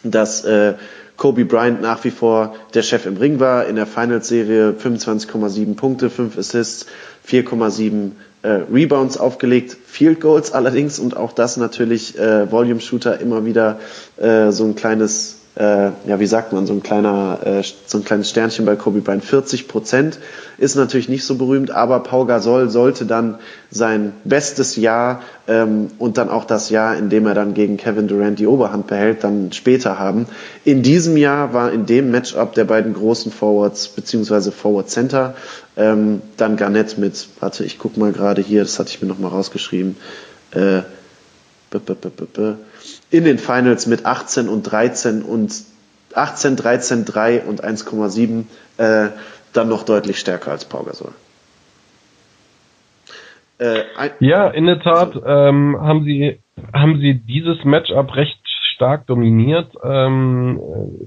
[0.02, 0.74] dass äh,
[1.16, 3.66] Kobe Bryant nach wie vor der Chef im Ring war.
[3.66, 6.86] In der Finals-Serie 25,7 Punkte, 5 Assists,
[7.28, 13.44] 4,7 äh, Rebounds aufgelegt, Field Goals allerdings und auch das natürlich äh, Volume Shooter immer
[13.44, 13.80] wieder
[14.18, 18.04] äh, so ein kleines, äh, ja wie sagt man, so ein kleiner, äh, so ein
[18.04, 19.24] kleines Sternchen bei Kobe Bryant.
[19.24, 20.18] 40 Prozent
[20.58, 23.38] ist natürlich nicht so berühmt, aber Pau Gasol sollte dann
[23.70, 28.06] sein bestes Jahr ähm, und dann auch das Jahr, in dem er dann gegen Kevin
[28.06, 30.26] Durant die Oberhand behält, dann später haben.
[30.64, 35.34] In diesem Jahr war in dem Matchup der beiden großen Forwards beziehungsweise Forward Center
[35.76, 39.30] ähm, dann Garnett mit, warte, ich guck mal gerade hier, das hatte ich mir nochmal
[39.30, 39.96] rausgeschrieben,
[40.52, 40.82] äh,
[43.10, 45.52] in den Finals mit 18 und 13 und
[46.14, 48.44] 18, 13, 3 und 1,7
[48.78, 49.10] äh,
[49.52, 51.12] dann noch deutlich stärker als Pau Gasol.
[53.58, 53.84] Äh,
[54.20, 56.40] ja, in der Tat ähm, haben sie
[56.72, 58.38] haben sie dieses Matchup recht
[58.74, 59.72] stark dominiert.
[59.82, 60.60] Ähm,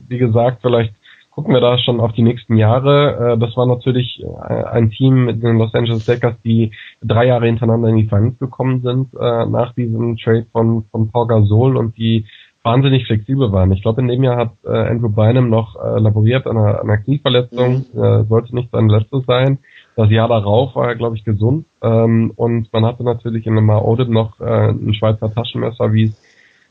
[0.08, 0.94] wie gesagt, vielleicht
[1.40, 3.36] gucken wir da schon auf die nächsten Jahre.
[3.36, 7.46] Äh, das war natürlich äh, ein Team mit den Los Angeles Lakers, die drei Jahre
[7.46, 11.98] hintereinander in die Finals gekommen sind äh, nach diesem Trade von von Paul Gasol und
[11.98, 12.26] die
[12.62, 13.72] wahnsinnig flexibel waren.
[13.72, 17.86] Ich glaube, in dem Jahr hat Andrew Bynum noch laboriert an einer, an einer Knieverletzung,
[17.94, 18.26] mhm.
[18.28, 19.60] sollte nicht sein letztes sein.
[19.96, 21.66] Das Jahr darauf war er, glaube ich, gesund.
[21.82, 26.29] Ähm, und man hatte natürlich in einem Odem noch ein Schweizer Taschenmesser, wie es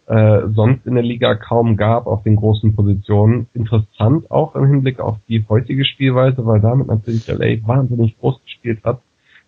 [0.08, 3.46] äh, sonst in der Liga kaum gab auf den großen Positionen.
[3.52, 8.82] Interessant auch im Hinblick auf die heutige Spielweise, weil damit natürlich LA wahnsinnig groß gespielt
[8.84, 9.00] hat.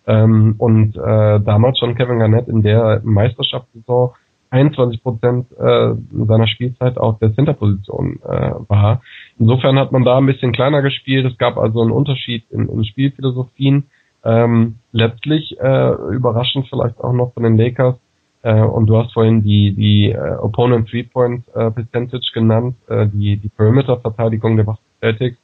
[0.05, 4.11] Ähm, und äh, damals schon Kevin Garnett in der Meisterschaftssaison
[4.51, 9.01] 21 Prozent äh, seiner Spielzeit auf der Centerposition äh, war.
[9.39, 11.25] Insofern hat man da ein bisschen kleiner gespielt.
[11.25, 13.85] Es gab also einen Unterschied in, in Spielphilosophien.
[14.23, 17.95] Ähm, letztlich äh, überraschend vielleicht auch noch von den Lakers
[18.43, 23.37] äh, und du hast vorhin die, die äh, Opponent Three-Point äh, Percentage genannt, äh, die,
[23.37, 25.37] die Perimeter-Verteidigung der Boston Celtics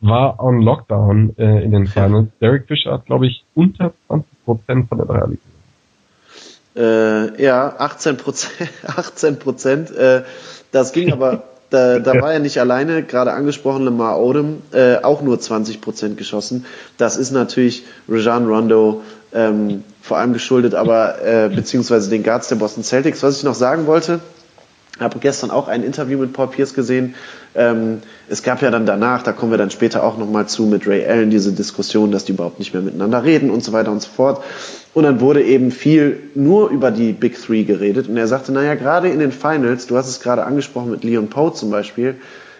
[0.00, 2.28] war on Lockdown äh, in den Finals.
[2.40, 5.38] Derek Fisher hat, glaube ich, unter 20 Prozent von der Dreierlinie.
[6.74, 9.90] Äh, ja, 18 Prozent, 18 Prozent.
[9.90, 10.22] Äh,
[10.72, 15.22] das ging aber, da, da war er nicht alleine, gerade angesprochen Lamar Odom, äh, auch
[15.22, 16.66] nur 20 Prozent geschossen.
[16.98, 19.02] Das ist natürlich Rajan Rondo,
[19.32, 23.22] ähm, vor allem geschuldet, aber äh, beziehungsweise den Guards der Boston Celtics.
[23.22, 24.20] Was ich noch sagen wollte,
[24.98, 27.14] habe gestern auch ein Interview mit Paul Pierce gesehen.
[27.54, 30.86] Ähm, es gab ja dann danach, da kommen wir dann später auch nochmal zu mit
[30.86, 34.02] Ray Allen, diese Diskussion, dass die überhaupt nicht mehr miteinander reden und so weiter und
[34.02, 34.42] so fort.
[34.92, 38.08] Und dann wurde eben viel nur über die Big Three geredet.
[38.08, 41.28] Und er sagte, naja, gerade in den Finals, du hast es gerade angesprochen mit Leon
[41.28, 42.16] Poe zum Beispiel,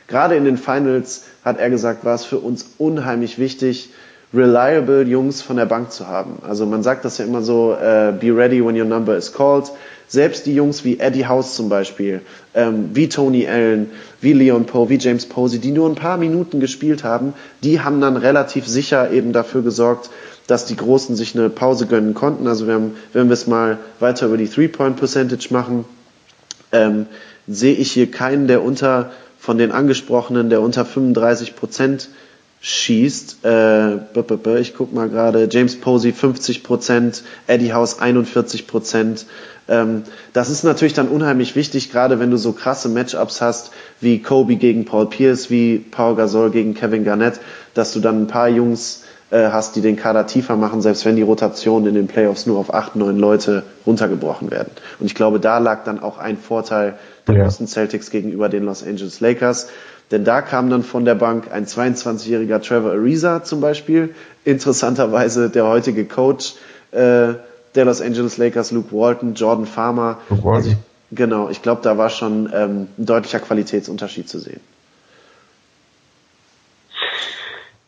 [0.07, 3.91] gerade in den Finals hat er gesagt, war es für uns unheimlich wichtig,
[4.35, 6.39] reliable Jungs von der Bank zu haben.
[6.47, 9.71] Also man sagt das ja immer so, uh, be ready when your number is called.
[10.09, 12.21] Selbst die Jungs wie Eddie House zum Beispiel,
[12.55, 13.91] ähm, wie Tony Allen,
[14.21, 18.01] wie Leon Poe, wie James Posey, die nur ein paar Minuten gespielt haben, die haben
[18.01, 20.11] dann relativ sicher eben dafür gesorgt,
[20.47, 22.47] dass die Großen sich eine Pause gönnen konnten.
[22.47, 25.87] Also wir haben, wenn wir es mal weiter über die Three-Point-Percentage machen,
[26.73, 27.07] ähm,
[27.47, 32.11] sehe ich hier keinen, der unter von den angesprochenen, der unter 35 Prozent
[32.63, 33.45] schießt.
[33.45, 39.27] Äh, ich guck mal gerade, James Posey 50 Prozent, Eddie House 41 Prozent.
[39.69, 44.23] Ähm, das ist natürlich dann unheimlich wichtig, gerade wenn du so krasse Matchups hast wie
[44.23, 47.41] Kobe gegen Paul Pierce, wie Paul Gasol gegen Kevin Garnett,
[47.75, 51.17] dass du dann ein paar Jungs äh, hast, die den Kader tiefer machen, selbst wenn
[51.17, 54.71] die Rotationen in den Playoffs nur auf acht, neun Leute runtergebrochen werden.
[55.01, 56.95] Und ich glaube, da lag dann auch ein Vorteil
[57.27, 57.45] der ja.
[57.45, 59.69] Boston Celtics gegenüber den Los Angeles Lakers.
[60.13, 65.67] Denn da kam dann von der Bank ein 22-jähriger Trevor Ariza zum Beispiel, interessanterweise der
[65.67, 66.55] heutige Coach
[66.93, 67.35] äh,
[67.75, 70.19] der Los Angeles Lakers, Luke Walton, Jordan Farmer.
[70.29, 70.57] Luke Walton.
[70.57, 70.77] Also ich,
[71.17, 74.61] genau, ich glaube, da war schon ähm, ein deutlicher Qualitätsunterschied zu sehen.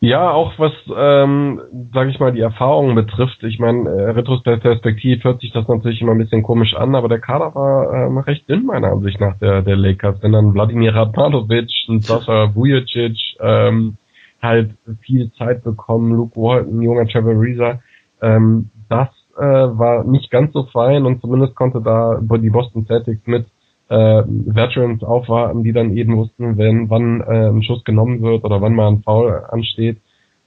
[0.01, 1.61] Ja, auch was, ähm,
[1.93, 3.41] sage ich mal, die Erfahrungen betrifft.
[3.43, 7.19] Ich meine, äh, retrospektiv hört sich das natürlich immer ein bisschen komisch an, aber der
[7.19, 10.21] Kader war ähm, recht dünn meiner Ansicht nach der, der Lakers.
[10.21, 13.97] Wenn dann Wladimir Radmanovic und Sascha Vujacic ähm,
[14.41, 17.79] halt viel Zeit bekommen, Luke Walton, junger Trevor Reza,
[18.21, 23.25] ähm, das äh, war nicht ganz so fein und zumindest konnte da die Boston Celtics
[23.25, 23.45] mit
[23.89, 28.61] äh, Veterans aufwarten, die dann eben wussten, wenn wann äh, ein Schuss genommen wird oder
[28.61, 29.97] wann mal ein Foul ansteht.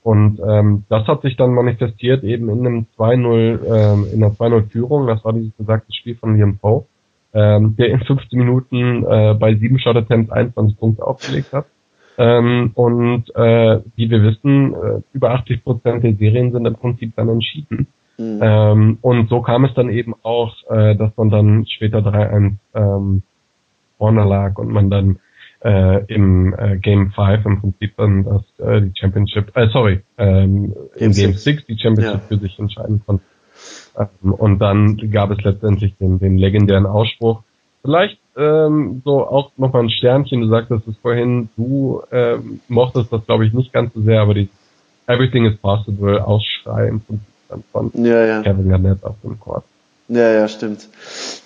[0.03, 5.07] Und ähm, das hat sich dann manifestiert eben in einem 2-0, ähm, in einer 2-0-Führung.
[5.07, 6.87] Das war dieses besagte Spiel von Liam Poe,
[7.35, 11.67] ähm, der in 15 Minuten äh, bei sieben Shot Attempts 21 Punkte aufgelegt hat.
[12.17, 17.13] Ähm, und äh, wie wir wissen, äh, über 80 Prozent der Serien sind im Prinzip
[17.15, 17.87] dann entschieden.
[18.19, 18.41] Mhm.
[18.43, 23.23] Ähm, und so kam es dann eben auch, äh, dass man dann später 3-1 ähm,
[23.99, 25.19] vorne lag und man dann
[25.61, 30.75] äh, im äh, Game 5 im Prinzip dann das äh, die Championship, äh, sorry, ähm,
[30.97, 32.27] im Game 6 die Championship ja.
[32.29, 33.25] für sich entscheiden konnte.
[33.99, 37.43] Ähm, und dann gab es letztendlich den, den legendären Ausspruch.
[37.83, 43.25] Vielleicht ähm, so auch nochmal ein Sternchen, du sagtest es vorhin, du ähm, mochtest das
[43.27, 44.49] glaube ich nicht ganz so sehr, aber die
[45.07, 48.43] Everything is possible Ausschrei im Prinzip dann von ja, ja.
[48.43, 49.65] Kevin Garnett auf dem Court.
[50.11, 50.89] Ja, ja, stimmt.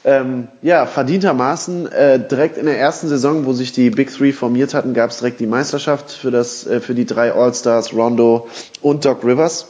[0.05, 4.73] Ähm, ja, verdientermaßen äh, direkt in der ersten Saison, wo sich die Big Three formiert
[4.73, 8.49] hatten, gab es direkt die Meisterschaft für das äh, für die drei All-Stars, Rondo
[8.81, 9.67] und Doc Rivers.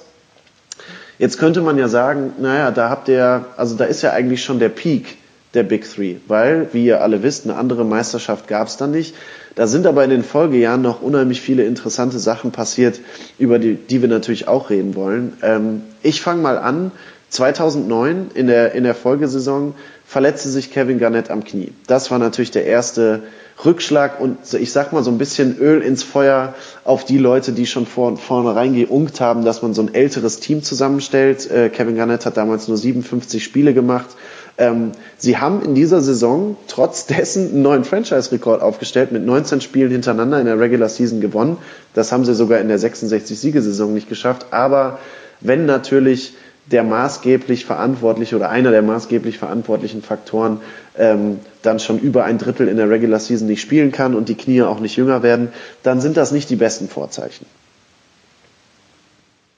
[1.18, 4.58] Jetzt könnte man ja sagen, naja, da habt ihr, also da ist ja eigentlich schon
[4.58, 5.16] der Peak
[5.54, 9.14] der Big Three, weil, wie ihr alle wisst, eine andere Meisterschaft gab es dann nicht.
[9.54, 13.00] Da sind aber in den Folgejahren noch unheimlich viele interessante Sachen passiert,
[13.38, 15.34] über die, die wir natürlich auch reden wollen.
[15.42, 16.90] Ähm, ich fange mal an
[17.32, 19.74] 2009 in der, in der Folgesaison
[20.06, 21.72] verletzte sich Kevin Garnett am Knie.
[21.86, 23.22] Das war natürlich der erste
[23.64, 27.66] Rückschlag und ich sag mal so ein bisschen Öl ins Feuer auf die Leute, die
[27.66, 31.50] schon vor, vornherein geunkt haben, dass man so ein älteres Team zusammenstellt.
[31.50, 34.10] Äh, Kevin Garnett hat damals nur 57 Spiele gemacht.
[34.58, 39.90] Ähm, sie haben in dieser Saison trotz dessen einen neuen Franchise-Rekord aufgestellt, mit 19 Spielen
[39.90, 41.56] hintereinander in der Regular Season gewonnen.
[41.94, 44.48] Das haben sie sogar in der 66-Siegesaison nicht geschafft.
[44.50, 44.98] Aber
[45.40, 46.34] wenn natürlich
[46.72, 50.60] der maßgeblich verantwortliche oder einer der maßgeblich verantwortlichen Faktoren
[50.98, 54.34] ähm, dann schon über ein Drittel in der Regular Season nicht spielen kann und die
[54.34, 55.48] Knie auch nicht jünger werden,
[55.82, 57.46] dann sind das nicht die besten Vorzeichen.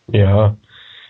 [0.09, 0.57] Ja,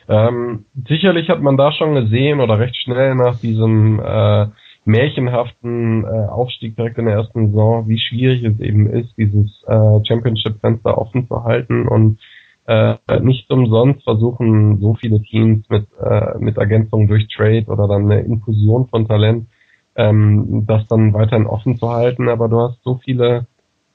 [0.09, 4.47] ähm, sicherlich hat man da schon gesehen oder recht schnell nach diesem äh,
[4.85, 10.05] märchenhaften äh, Aufstieg direkt in der ersten Saison, wie schwierig es eben ist, dieses äh,
[10.07, 12.19] Championship-Fenster offen zu halten und
[12.67, 18.11] äh, nicht umsonst versuchen so viele Teams mit, äh, mit Ergänzungen durch Trade oder dann
[18.11, 19.49] eine Infusion von Talent,
[19.97, 22.29] ähm, das dann weiterhin offen zu halten.
[22.29, 23.47] Aber du hast so viele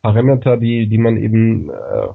[0.01, 1.73] Parameter, die, die man eben äh,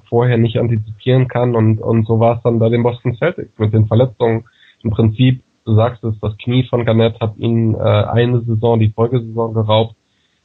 [0.08, 3.74] vorher nicht antizipieren kann und, und so war es dann bei den Boston Celtics mit
[3.74, 4.44] den Verletzungen.
[4.82, 8.90] Im Prinzip, du sagst es, das Knie von Garnett hat ihn äh, eine Saison, die
[8.90, 9.96] Folgesaison geraubt.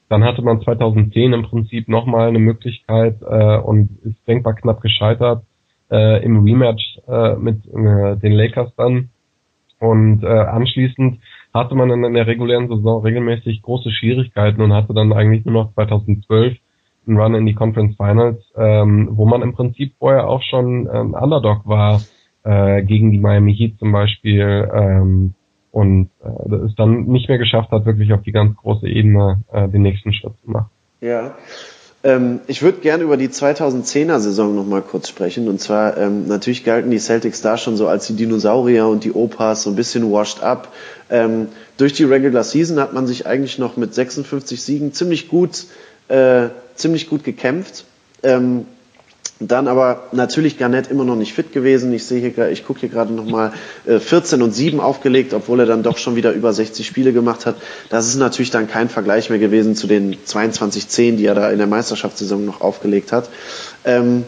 [0.09, 5.43] Dann hatte man 2010 im Prinzip nochmal eine Möglichkeit äh, und ist denkbar knapp gescheitert
[5.91, 9.09] äh, im Rematch äh, mit äh, den Lakers dann.
[9.79, 11.19] Und äh, anschließend
[11.53, 15.73] hatte man in der regulären Saison regelmäßig große Schwierigkeiten und hatte dann eigentlich nur noch
[15.73, 16.57] 2012
[17.07, 21.13] einen Run in die Conference Finals, ähm, wo man im Prinzip vorher auch schon ein
[21.13, 22.01] Underdog war
[22.43, 25.33] äh, gegen die Miami Heat zum Beispiel ähm,
[25.71, 29.67] und äh, es dann nicht mehr geschafft hat, wirklich auf die ganz große Ebene äh,
[29.69, 30.69] den nächsten Schritt zu machen.
[31.01, 31.35] Ja,
[32.03, 35.47] ähm, ich würde gerne über die 2010er Saison nochmal kurz sprechen.
[35.47, 39.11] Und zwar, ähm, natürlich galten die Celtics da schon so als die Dinosaurier und die
[39.11, 40.69] Opas, so ein bisschen washed up.
[41.09, 45.65] Ähm, durch die Regular Season hat man sich eigentlich noch mit 56 Siegen ziemlich gut,
[46.07, 47.83] äh, ziemlich gut gekämpft.
[48.23, 48.65] Ähm,
[49.39, 51.93] dann aber natürlich Garnett immer noch nicht fit gewesen.
[51.93, 53.53] Ich sehe hier, ich gucke hier gerade nochmal
[53.85, 57.45] äh, 14 und 7 aufgelegt, obwohl er dann doch schon wieder über 60 Spiele gemacht
[57.45, 57.55] hat.
[57.89, 61.57] Das ist natürlich dann kein Vergleich mehr gewesen zu den 22-10, die er da in
[61.57, 63.29] der Meisterschaftssaison noch aufgelegt hat.
[63.85, 64.25] Ähm,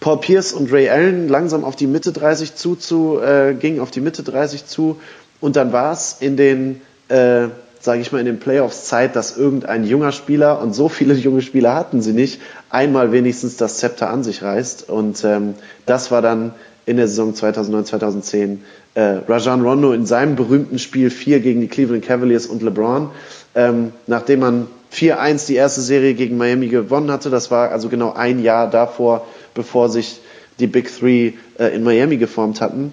[0.00, 3.90] Paul Pierce und Ray Allen langsam auf die Mitte 30 zu, zu äh, ging auf
[3.90, 5.00] die Mitte 30 zu
[5.40, 7.48] und dann war es in den äh,
[7.82, 11.42] sage ich mal, in den Playoffs Zeit, dass irgendein junger Spieler, und so viele junge
[11.42, 12.40] Spieler hatten sie nicht,
[12.70, 14.88] einmal wenigstens das Zepter an sich reißt.
[14.88, 16.52] Und ähm, das war dann
[16.86, 18.64] in der Saison 2009, 2010
[18.94, 23.10] äh, Rajan Rondo in seinem berühmten Spiel 4 gegen die Cleveland Cavaliers und LeBron.
[23.56, 28.12] Ähm, nachdem man 4-1 die erste Serie gegen Miami gewonnen hatte, das war also genau
[28.12, 30.20] ein Jahr davor, bevor sich
[30.60, 32.92] die Big Three äh, in Miami geformt hatten,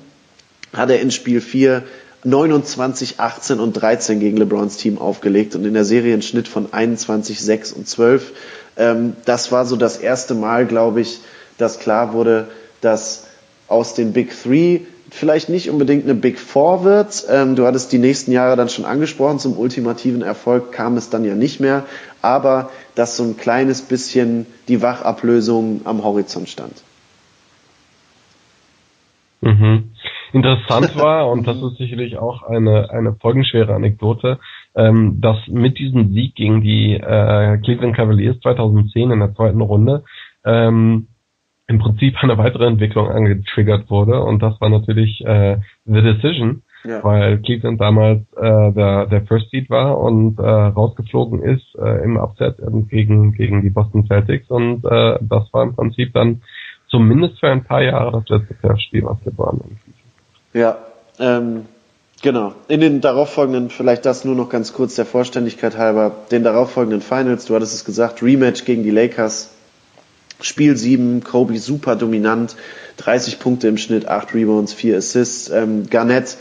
[0.74, 1.84] hat er in Spiel 4
[2.24, 6.74] 29, 18 und 13 gegen LeBrons Team aufgelegt und in der Serie einen Schnitt von
[6.74, 8.34] 21, 6 und 12.
[8.78, 11.20] Ähm, das war so das erste Mal, glaube ich,
[11.58, 12.50] dass klar wurde,
[12.82, 13.28] dass
[13.68, 17.26] aus den Big Three vielleicht nicht unbedingt eine Big Four wird.
[17.30, 21.24] Ähm, du hattest die nächsten Jahre dann schon angesprochen, zum ultimativen Erfolg kam es dann
[21.24, 21.86] ja nicht mehr,
[22.22, 26.74] aber dass so ein kleines bisschen die Wachablösung am Horizont stand.
[29.42, 29.90] Mhm
[30.34, 34.40] interessant war, und das ist sicherlich auch eine, eine folgenschwere Anekdote,
[34.76, 40.04] ähm, dass mit diesem Sieg gegen die äh, Cleveland Cavaliers 2010 in der zweiten Runde
[40.46, 41.08] ähm,
[41.68, 44.24] im Prinzip eine weitere Entwicklung angetriggert wurde.
[44.24, 47.04] Und das war natürlich äh, The Decision, ja.
[47.04, 52.18] weil Cleveland damals äh, der, der First Seed war und äh, rausgeflogen ist äh, im
[52.18, 52.58] Upset
[52.90, 54.50] gegen, gegen die Boston Celtics.
[54.50, 56.42] Und äh, das war im Prinzip dann
[56.88, 59.62] zumindest für ein paar Jahre das letzte Playoff-Spiel, was LeBron
[60.60, 60.78] ja,
[61.20, 61.66] ähm,
[62.22, 62.54] genau.
[62.68, 67.46] In den darauffolgenden, vielleicht das nur noch ganz kurz der Vollständigkeit halber, den darauffolgenden Finals,
[67.46, 69.52] du hattest es gesagt, Rematch gegen die Lakers,
[70.42, 72.56] Spiel 7, Kobe super dominant,
[72.98, 76.38] 30 Punkte im Schnitt, 8 Rebounds, 4 Assists, ähm, Garnett,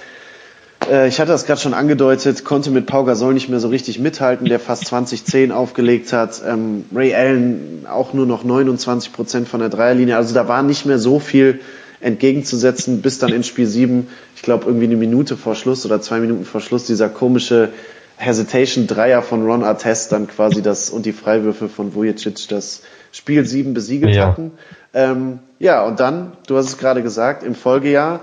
[0.90, 3.98] äh, ich hatte das gerade schon angedeutet, konnte mit Pau Gasol nicht mehr so richtig
[3.98, 6.42] mithalten, der fast 20-10 aufgelegt hat.
[6.46, 10.16] Ähm, Ray Allen auch nur noch 29 Prozent von der Dreierlinie.
[10.16, 11.60] Also da war nicht mehr so viel
[12.00, 16.20] entgegenzusetzen, bis dann in Spiel 7, ich glaube irgendwie eine Minute vor Schluss oder zwei
[16.20, 17.70] Minuten vor Schluss, dieser komische
[18.16, 22.82] Hesitation-Dreier von Ron Artest dann quasi das und die Freiwürfe von Vujicic das
[23.12, 24.26] Spiel 7 besiegelt ja.
[24.26, 24.52] hatten.
[24.92, 28.20] Ähm, ja, und dann, du hast es gerade gesagt, im Folgejahr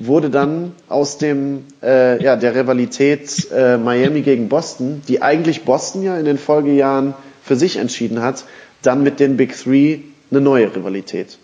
[0.00, 6.02] wurde dann aus dem äh, ja der Rivalität äh, Miami gegen Boston, die eigentlich Boston
[6.02, 8.44] ja in den Folgejahren für sich entschieden hat,
[8.82, 11.38] dann mit den Big Three eine neue Rivalität.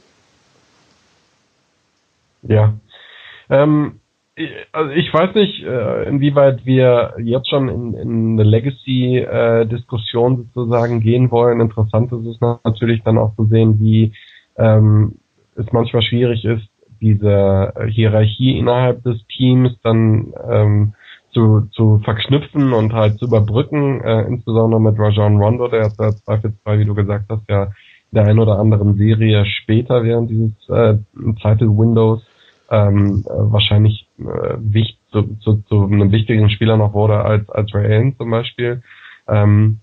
[2.43, 2.75] Ja.
[3.49, 4.01] Ähm,
[4.73, 11.01] also ich weiß nicht, äh, inwieweit wir jetzt schon in, in eine Legacy-Diskussion äh, sozusagen
[11.01, 11.61] gehen wollen.
[11.61, 14.15] Interessant ist es natürlich dann auch zu sehen, wie
[14.57, 15.17] ähm,
[15.57, 16.67] es manchmal schwierig ist,
[17.01, 20.95] diese Hierarchie innerhalb des Teams dann ähm,
[21.33, 26.11] zu, zu verknüpfen und halt zu überbrücken, äh, insbesondere mit Rajon Rondo, der ist ja
[26.11, 27.69] zweifelsfrei, wie du gesagt hast, ja
[28.13, 30.97] der ein oder anderen Serie später während dieses äh,
[31.41, 32.23] Title Windows
[32.71, 37.75] ähm, äh, wahrscheinlich äh, wichtig, zu, zu, zu einem wichtigen Spieler noch wurde als, als
[37.75, 38.83] Ray Allen zum Beispiel.
[39.29, 39.81] Ähm,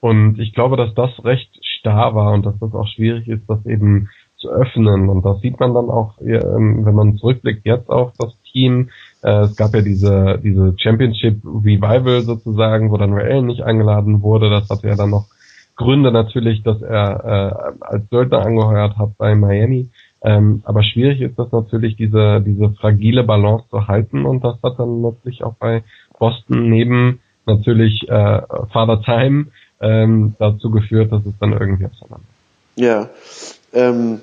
[0.00, 3.64] und ich glaube, dass das recht starr war und dass das auch schwierig ist, das
[3.66, 5.08] eben zu öffnen.
[5.08, 8.90] Und das sieht man dann auch, ähm, wenn man zurückblickt jetzt auf das Team.
[9.22, 14.50] Äh, es gab ja diese, diese Championship Revival sozusagen, wo dann Ray nicht eingeladen wurde.
[14.50, 15.26] Das hatte ja dann noch
[15.76, 19.88] Gründe natürlich, dass er äh, als Söldner angeheuert hat bei Miami.
[20.24, 24.78] Ähm, aber schwierig ist das natürlich, diese, diese fragile Balance zu halten und das hat
[24.78, 25.82] dann natürlich auch bei
[26.18, 29.46] Boston neben natürlich äh, Father Time
[29.80, 32.26] ähm, dazu geführt, dass es dann irgendwie auseinander.
[32.76, 33.10] Ja,
[33.72, 34.20] ähm,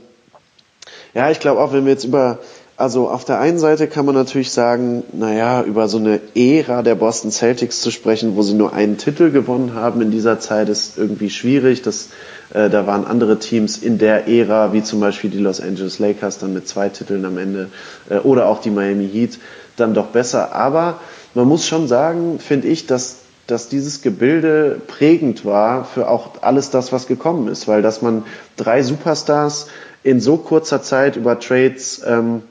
[1.14, 2.40] ja, ich glaube auch, wenn wir jetzt über
[2.80, 6.96] also auf der einen Seite kann man natürlich sagen, naja, über so eine Ära der
[6.96, 10.98] Boston Celtics zu sprechen, wo sie nur einen Titel gewonnen haben in dieser Zeit, ist
[10.98, 11.82] irgendwie schwierig.
[11.82, 12.08] Das,
[12.54, 16.40] äh, da waren andere Teams in der Ära, wie zum Beispiel die Los Angeles Lakers,
[16.40, 17.70] dann mit zwei Titeln am Ende,
[18.10, 19.40] äh, oder auch die Miami Heat,
[19.78, 20.54] dann doch besser.
[20.54, 21.00] Aber
[21.34, 26.70] man muss schon sagen, finde ich, dass, dass dieses Gebilde prägend war für auch alles
[26.70, 28.24] das, was gekommen ist, weil dass man
[28.58, 29.68] drei Superstars
[30.04, 32.42] in so kurzer Zeit über Trades ähm,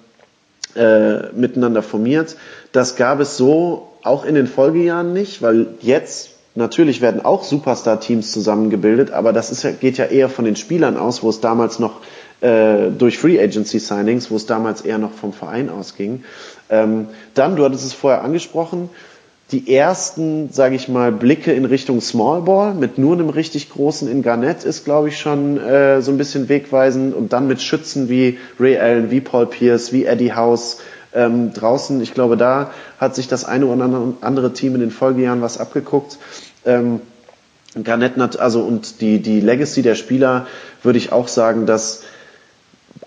[0.76, 2.36] äh, miteinander formiert,
[2.72, 8.30] das gab es so auch in den Folgejahren nicht, weil jetzt natürlich werden auch Superstar-Teams
[8.32, 12.00] zusammengebildet, aber das ist geht ja eher von den Spielern aus, wo es damals noch
[12.40, 16.24] äh, durch Free Agency Signings, wo es damals eher noch vom Verein ausging.
[16.68, 18.90] Ähm, dann, du hattest es vorher angesprochen,
[19.50, 24.06] die ersten, sage ich mal, Blicke in Richtung Small Ball mit nur einem richtig großen
[24.06, 27.14] in Garnett ist, glaube ich, schon äh, so ein bisschen wegweisend.
[27.14, 30.80] Und dann mit Schützen wie Ray Allen, wie Paul Pierce, wie Eddie House
[31.14, 32.00] ähm, draußen.
[32.02, 36.18] Ich glaube, da hat sich das eine oder andere Team in den Folgejahren was abgeguckt.
[36.64, 37.00] Ähm,
[37.84, 40.46] Garnett, also und die, die Legacy der Spieler,
[40.82, 42.02] würde ich auch sagen, dass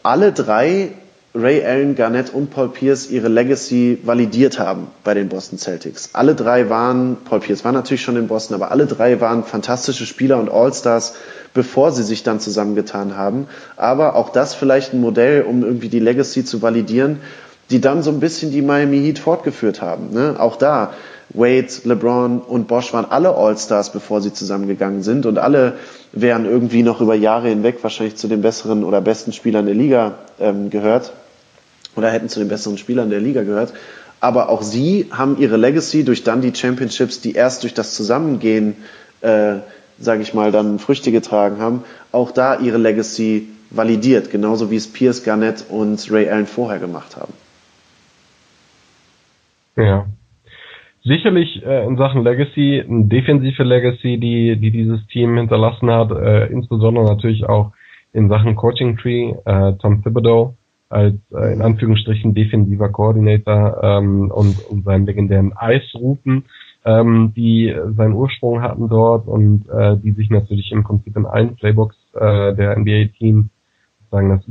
[0.03, 0.93] alle drei
[1.33, 6.09] Ray Allen, Garnett und Paul Pierce ihre Legacy validiert haben bei den Boston Celtics.
[6.11, 10.05] Alle drei waren, Paul Pierce war natürlich schon in Boston, aber alle drei waren fantastische
[10.05, 11.15] Spieler und All-Stars,
[11.53, 13.47] bevor sie sich dann zusammengetan haben.
[13.77, 17.21] Aber auch das vielleicht ein Modell, um irgendwie die Legacy zu validieren,
[17.69, 20.11] die dann so ein bisschen die Miami Heat fortgeführt haben.
[20.11, 20.35] Ne?
[20.37, 20.91] Auch da,
[21.33, 25.77] Wade, LeBron und Bosch waren alle All-Stars, bevor sie zusammengegangen sind und alle
[26.11, 30.15] wären irgendwie noch über Jahre hinweg wahrscheinlich zu den besseren oder besten Spielern der Liga
[30.39, 31.13] ähm, gehört
[31.95, 33.73] oder hätten zu den besseren Spielern der Liga gehört.
[34.19, 38.75] Aber auch sie haben ihre Legacy durch dann die Championships, die erst durch das Zusammengehen,
[39.21, 39.55] äh,
[39.99, 44.87] sage ich mal, dann Früchte getragen haben, auch da ihre Legacy validiert, genauso wie es
[44.87, 47.33] Pierce Garnett und Ray Allen vorher gemacht haben.
[49.77, 50.05] Ja.
[51.03, 56.45] Sicherlich äh, in Sachen Legacy, eine defensive Legacy, die, die dieses Team hinterlassen hat, äh,
[56.47, 57.71] insbesondere natürlich auch
[58.13, 60.55] in Sachen Coaching Tree, äh, Tom Thibodeau,
[60.89, 66.43] als äh, in Anführungsstrichen defensiver Koordinator ähm, und, und seinen legendären Eisrouten,
[66.85, 71.55] ähm, die seinen Ursprung hatten dort und äh, die sich natürlich im Prinzip in allen
[71.55, 73.45] Playbooks äh, der NBA-Teams
[74.11, 74.45] sagen das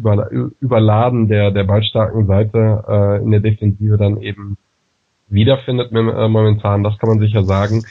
[0.61, 4.57] Überladen der der ballstarken Seite äh, in der Defensive dann eben
[5.30, 6.82] wiederfindet äh, momentan.
[6.82, 7.84] Das kann man sicher sagen.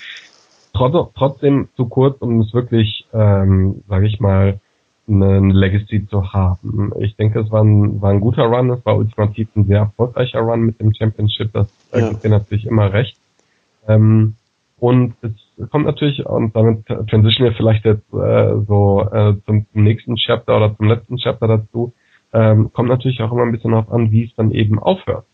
[0.74, 4.60] Trotz, trotzdem zu kurz, um es wirklich, ähm, sage ich mal,
[5.08, 6.92] eine Legacy zu haben.
[7.00, 10.40] Ich denke, es war ein, war ein guter Run, es war ultimativ ein sehr erfolgreicher
[10.40, 12.10] Run mit dem Championship, das ja.
[12.10, 13.18] gibt dir natürlich immer recht.
[13.88, 14.36] Ähm,
[14.80, 19.84] und es kommt natürlich, und damit transition wir vielleicht jetzt äh, so äh, zum, zum
[19.84, 21.94] nächsten Chapter oder zum letzten Chapter dazu,
[22.32, 25.26] ähm, kommt natürlich auch immer ein bisschen darauf an, wie es dann eben aufhört.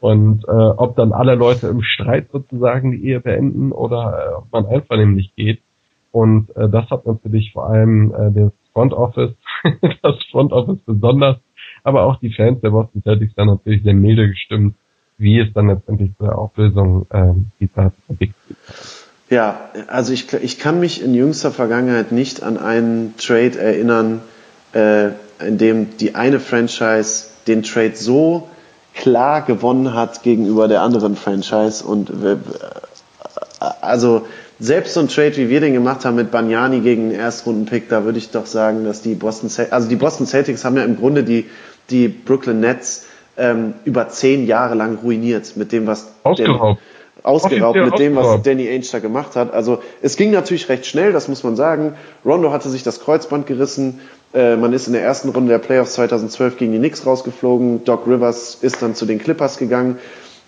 [0.00, 4.52] Und äh, ob dann alle Leute im Streit sozusagen die Ehe beenden oder äh, ob
[4.52, 5.60] man einvernehmlich geht.
[6.12, 9.34] Und äh, das hat natürlich vor allem äh, das Front Office,
[10.02, 11.36] das Front Office besonders,
[11.82, 14.74] aber auch die Fans der Boston Celtics dann natürlich sehr milde gestimmt,
[15.18, 18.32] wie es dann letztendlich zu der Auflösung äh, dieser Big
[19.28, 24.20] Ja, also ich, ich kann mich in jüngster Vergangenheit nicht an einen Trade erinnern,
[24.72, 25.08] äh,
[25.44, 28.48] in dem die eine Franchise den Trade so
[28.94, 32.36] klar gewonnen hat gegenüber der anderen Franchise und äh,
[33.80, 34.26] also
[34.60, 38.04] selbst so ein Trade, wie wir den gemacht haben mit Banyani gegen den Erstrundenpick, da
[38.04, 40.96] würde ich doch sagen, dass die Boston Celtics, also die Boston Celtics haben ja im
[40.96, 41.46] Grunde die,
[41.90, 46.08] die Brooklyn Nets ähm, über zehn Jahre lang ruiniert mit dem, was
[47.22, 47.98] ausgeraubt, mit ausgeraubt.
[47.98, 49.52] dem, was Danny Ainge da gemacht hat.
[49.54, 51.94] Also es ging natürlich recht schnell, das muss man sagen.
[52.24, 54.00] Rondo hatte sich das Kreuzband gerissen.
[54.34, 57.84] Äh, man ist in der ersten Runde der Playoffs 2012 gegen die Knicks rausgeflogen.
[57.84, 59.98] Doc Rivers ist dann zu den Clippers gegangen.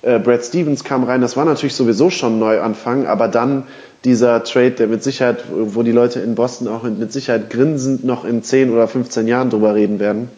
[0.03, 1.21] Äh, Brad Stevens kam rein.
[1.21, 3.65] Das war natürlich sowieso schon ein Neuanfang, aber dann
[4.05, 8.25] dieser Trade, der mit Sicherheit, wo die Leute in Boston auch mit Sicherheit grinsend noch
[8.25, 10.31] in 10 oder 15 Jahren drüber reden werden,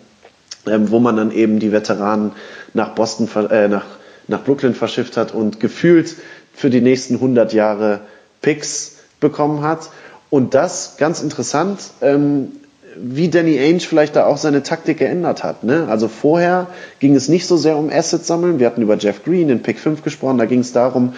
[0.67, 2.33] ähm, wo man dann eben die Veteranen
[2.75, 3.85] nach Boston, äh, nach,
[4.27, 6.17] nach Brooklyn verschifft hat und gefühlt
[6.55, 8.01] für die nächsten 100 Jahre
[8.41, 9.91] Picks bekommen hat.
[10.29, 12.53] Und das, ganz interessant, ähm,
[12.97, 15.65] wie Danny Ainge vielleicht da auch seine Taktik geändert hat.
[15.65, 15.87] Ne?
[15.89, 16.69] Also vorher
[17.01, 18.59] ging es nicht so sehr um Assets sammeln.
[18.59, 20.39] Wir hatten über Jeff Green in Pick 5 gesprochen.
[20.39, 21.15] Da ging es darum,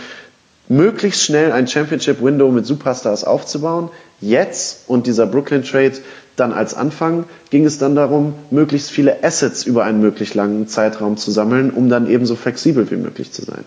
[0.68, 3.90] möglichst schnell ein Championship-Window mit Superstars aufzubauen.
[4.20, 5.94] Jetzt und dieser Brooklyn Trade
[6.36, 11.16] dann als Anfang ging es dann darum, möglichst viele Assets über einen möglichst langen Zeitraum
[11.16, 13.64] zu sammeln, um dann ebenso flexibel wie möglich zu sein.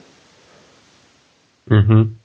[1.67, 2.17] Mhm.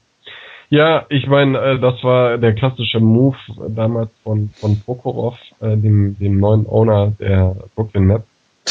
[0.73, 3.37] Ja, ich meine, äh, das war der klassische Move
[3.69, 8.25] damals von, von Prokhorov, äh, dem, dem neuen Owner der Brooklyn Nets,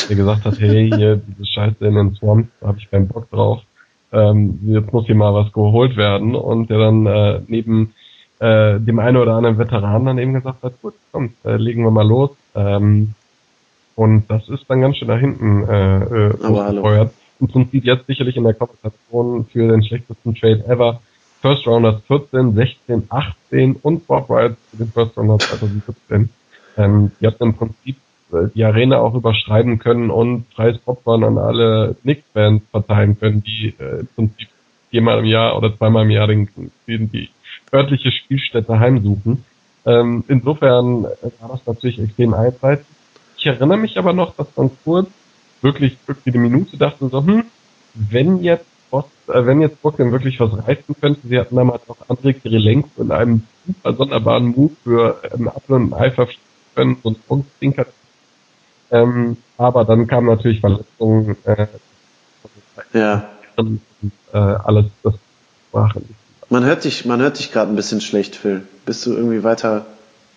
[0.10, 3.30] der gesagt hat, hey, hier, diese Scheiße in den Swamps, da habe ich keinen Bock
[3.30, 3.62] drauf.
[4.12, 6.34] Ähm, jetzt muss hier mal was geholt werden.
[6.34, 7.94] Und der dann äh, neben
[8.40, 11.92] äh, dem einen oder anderen Veteran dann eben gesagt hat, gut, komm, äh, legen wir
[11.92, 12.32] mal los.
[12.56, 13.14] Ähm,
[13.96, 18.38] und das ist dann ganz schön nach hinten äh, äh, hallo im Prinzip jetzt sicherlich
[18.38, 21.00] in der Konversation für den schlechtesten Trade ever.
[21.42, 26.30] First Rounders 14, 16, 18 und Bob Wright für den First Rounder 2017.
[26.78, 27.98] Ähm, die hatten im Prinzip
[28.32, 33.74] äh, die Arena auch überschreiben können und freies Popcorn an alle Knicks-Fans verteilen können, die
[33.80, 34.50] äh, im Prinzip
[34.92, 36.48] viermal im Jahr oder zweimal im Jahr den,
[36.88, 37.30] den die
[37.74, 39.44] örtliche Spielstätte heimsuchen.
[39.86, 42.86] Ähm, insofern war das natürlich extrem einseitig.
[43.38, 45.10] Ich erinnere mich aber noch, dass man kurz
[45.62, 47.46] wirklich, wirklich eine Minute dachte so, hm,
[47.94, 48.71] wenn jetzt äh,
[49.34, 53.44] wenn jetzt Brooklyn wirklich was reißen könnte, sie hatten damals auch André Kirilenko in einem
[53.66, 57.86] super sonderbaren Move für ähm, Apfel und Ei verpflichten können, so ein Funkstinker.
[58.92, 61.68] Ähm, aber dann kam natürlich Verletzungen, äh,
[62.94, 63.30] ja.
[63.56, 63.82] und,
[64.34, 65.14] äh, alles, das
[65.72, 65.92] war
[66.52, 68.64] man hört dich, man hört dich gerade ein bisschen schlecht, Phil.
[68.86, 69.86] Bist du irgendwie weiter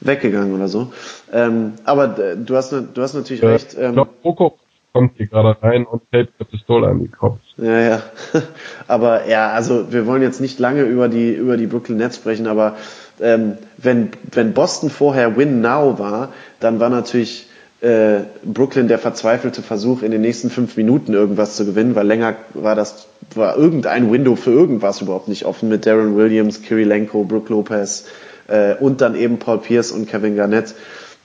[0.00, 0.92] weggegangen oder so?
[1.32, 3.74] Ähm, aber äh, du hast, du hast natürlich äh, recht.
[3.76, 4.58] Ähm, ich glaub,
[4.94, 7.40] kommt hier gerade rein und hält die Pistole an die Kopf.
[7.56, 8.02] Ja, ja.
[8.86, 12.46] Aber ja, also wir wollen jetzt nicht lange über die über die Brooklyn Nets sprechen,
[12.46, 12.76] aber
[13.20, 17.48] ähm, wenn wenn Boston vorher Win Now war, dann war natürlich
[17.80, 22.36] äh, Brooklyn der verzweifelte Versuch, in den nächsten fünf Minuten irgendwas zu gewinnen, weil länger
[22.54, 27.48] war das war irgendein Window für irgendwas überhaupt nicht offen mit Darren Williams, Kirilenko, Brook
[27.48, 28.06] Lopez
[28.46, 30.74] äh, und dann eben Paul Pierce und Kevin Garnett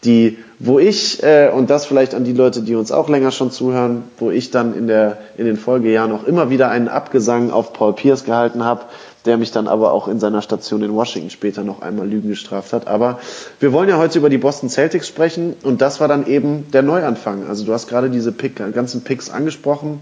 [0.04, 3.52] die, wo ich, äh, und das vielleicht an die Leute, die uns auch länger schon
[3.52, 7.74] zuhören, wo ich dann in, der, in den Folgejahren auch immer wieder einen Abgesang auf
[7.74, 8.84] Paul Pierce gehalten habe,
[9.26, 12.72] der mich dann aber auch in seiner Station in Washington später noch einmal Lügen gestraft
[12.72, 12.88] hat.
[12.88, 13.20] Aber
[13.60, 16.82] wir wollen ja heute über die Boston Celtics sprechen und das war dann eben der
[16.82, 17.46] Neuanfang.
[17.48, 20.00] Also du hast gerade diese Pick, ganzen Picks angesprochen.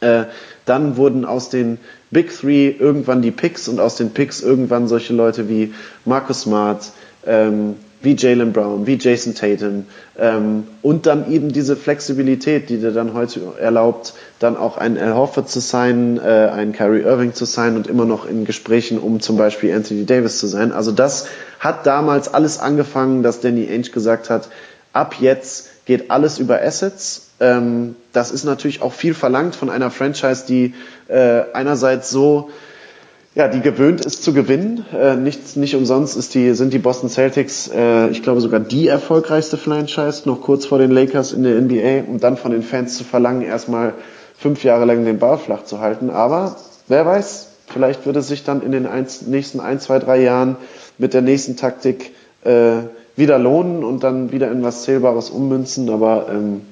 [0.00, 0.24] Äh,
[0.64, 1.78] dann wurden aus den
[2.10, 5.74] Big Three irgendwann die Picks und aus den Picks irgendwann solche Leute wie
[6.06, 6.92] Marcus Smart,
[7.26, 9.84] ähm, wie Jalen Brown, wie Jason Tatum
[10.18, 15.14] ähm, und dann eben diese Flexibilität, die dir dann heute erlaubt, dann auch einen Al
[15.14, 19.20] Horford zu sein, äh, einen Kyrie Irving zu sein und immer noch in Gesprächen, um
[19.20, 20.72] zum Beispiel Anthony Davis zu sein.
[20.72, 21.26] Also das
[21.58, 24.48] hat damals alles angefangen, dass Danny Ainge gesagt hat,
[24.92, 27.28] ab jetzt geht alles über Assets.
[27.38, 30.74] Ähm, das ist natürlich auch viel verlangt von einer Franchise, die
[31.08, 32.50] äh, einerseits so
[33.34, 34.84] ja, die gewöhnt ist zu gewinnen.
[34.92, 38.88] Äh, nicht, nicht umsonst ist die, sind die Boston Celtics, äh, ich glaube sogar die
[38.88, 42.96] erfolgreichste Franchise, noch kurz vor den Lakers in der NBA, und dann von den Fans
[42.96, 43.94] zu verlangen, erstmal
[44.36, 46.10] fünf Jahre lang den Ball flach zu halten.
[46.10, 46.56] Aber
[46.88, 50.56] wer weiß, vielleicht wird es sich dann in den ein, nächsten ein, zwei, drei Jahren
[50.98, 52.12] mit der nächsten Taktik
[52.42, 52.78] äh,
[53.16, 55.88] wieder lohnen und dann wieder in was Zählbares ummünzen.
[55.90, 56.62] Aber ähm,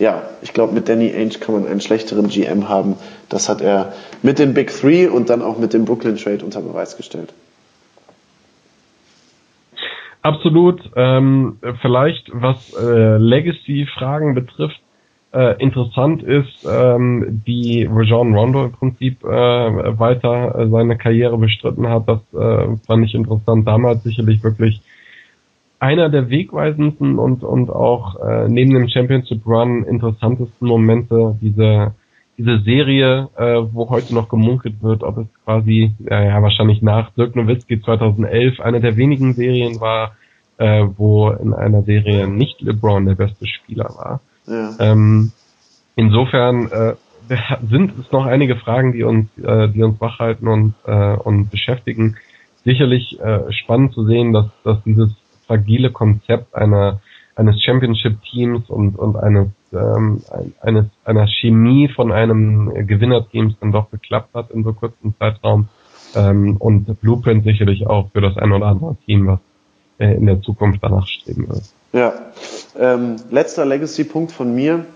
[0.00, 2.96] ja, ich glaube, mit Danny Ainge kann man einen schlechteren GM haben.
[3.28, 3.92] Das hat er
[4.22, 7.34] mit den Big Three und dann auch mit dem Brooklyn Trade unter Beweis gestellt.
[10.22, 10.80] Absolut.
[10.96, 14.80] Ähm, vielleicht was äh, Legacy-Fragen betrifft,
[15.34, 21.88] äh, interessant ist, ähm, wie Rajon Rondo im Prinzip äh, weiter äh, seine Karriere bestritten
[21.88, 22.08] hat.
[22.08, 23.68] Das äh, fand ich interessant.
[23.68, 24.80] Damals sicherlich wirklich
[25.80, 31.94] einer der wegweisendsten und, und auch äh, neben dem Championship Run interessantesten Momente diese
[32.40, 37.10] diese Serie, äh, wo heute noch gemunkelt wird, ob es quasi, äh, ja wahrscheinlich nach
[37.10, 40.16] Dirk Nowitzki 2011 eine der wenigen Serien war,
[40.56, 44.20] äh, wo in einer Serie nicht LeBron der beste Spieler war.
[44.46, 44.70] Ja.
[44.78, 45.32] Ähm,
[45.96, 46.94] insofern äh,
[47.68, 52.16] sind es noch einige Fragen, die uns, äh, die uns wachhalten und, äh, und beschäftigen.
[52.64, 55.14] Sicherlich äh, spannend zu sehen, dass, dass dieses
[55.50, 57.00] fragile Konzept einer,
[57.34, 60.22] eines Championship-Teams und, und eines, ähm,
[60.60, 65.68] eines, einer Chemie von einem Gewinnerteams dann doch geklappt hat in so kurzem Zeitraum.
[66.14, 69.40] Ähm, und Blueprint sicherlich auch für das ein oder andere Team, was
[69.98, 71.62] äh, in der Zukunft danach streben wird.
[71.92, 72.12] Ja,
[72.78, 74.86] ähm, letzter Legacy-Punkt von mir.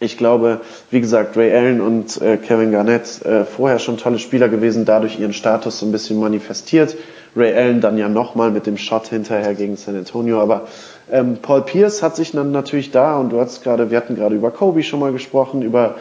[0.00, 4.48] Ich glaube, wie gesagt, Ray Allen und äh, Kevin Garnett äh, vorher schon tolle Spieler
[4.48, 6.96] gewesen, dadurch ihren Status so ein bisschen manifestiert.
[7.34, 10.40] Ray Allen dann ja nochmal mit dem Shot hinterher gegen San Antonio.
[10.40, 10.68] Aber
[11.10, 14.34] ähm, Paul Pierce hat sich dann natürlich da, und du hast gerade, wir hatten gerade
[14.34, 15.96] über Kobe schon mal gesprochen, über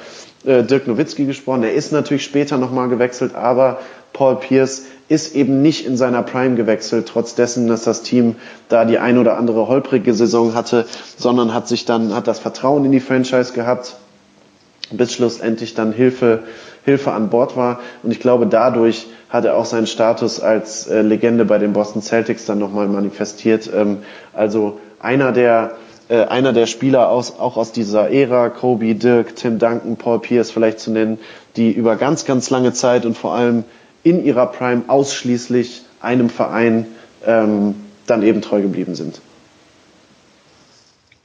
[0.46, 1.64] äh, Dirk Nowitzki gesprochen.
[1.64, 3.80] Er ist natürlich später nochmal gewechselt, aber
[4.14, 8.36] Paul Pierce ist eben nicht in seiner Prime gewechselt, trotz dessen, dass das Team
[8.70, 10.86] da die ein oder andere holprige Saison hatte,
[11.18, 13.96] sondern hat sich dann, hat das Vertrauen in die Franchise gehabt,
[14.92, 16.44] bis schlussendlich dann Hilfe,
[16.84, 17.80] Hilfe an Bord war.
[18.04, 22.02] Und ich glaube, dadurch hat er auch seinen Status als äh, Legende bei den Boston
[22.02, 23.70] Celtics dann nochmal manifestiert.
[23.74, 24.00] Ähm,
[24.34, 25.72] also einer der
[26.10, 30.52] äh, einer der Spieler aus, auch aus dieser Ära, Kobe, Dirk, Tim Duncan, Paul Pierce
[30.52, 31.18] vielleicht zu nennen,
[31.56, 33.64] die über ganz, ganz lange Zeit und vor allem
[34.04, 36.86] in ihrer Prime ausschließlich einem Verein
[37.26, 37.76] ähm,
[38.08, 39.22] dann eben treu geblieben sind.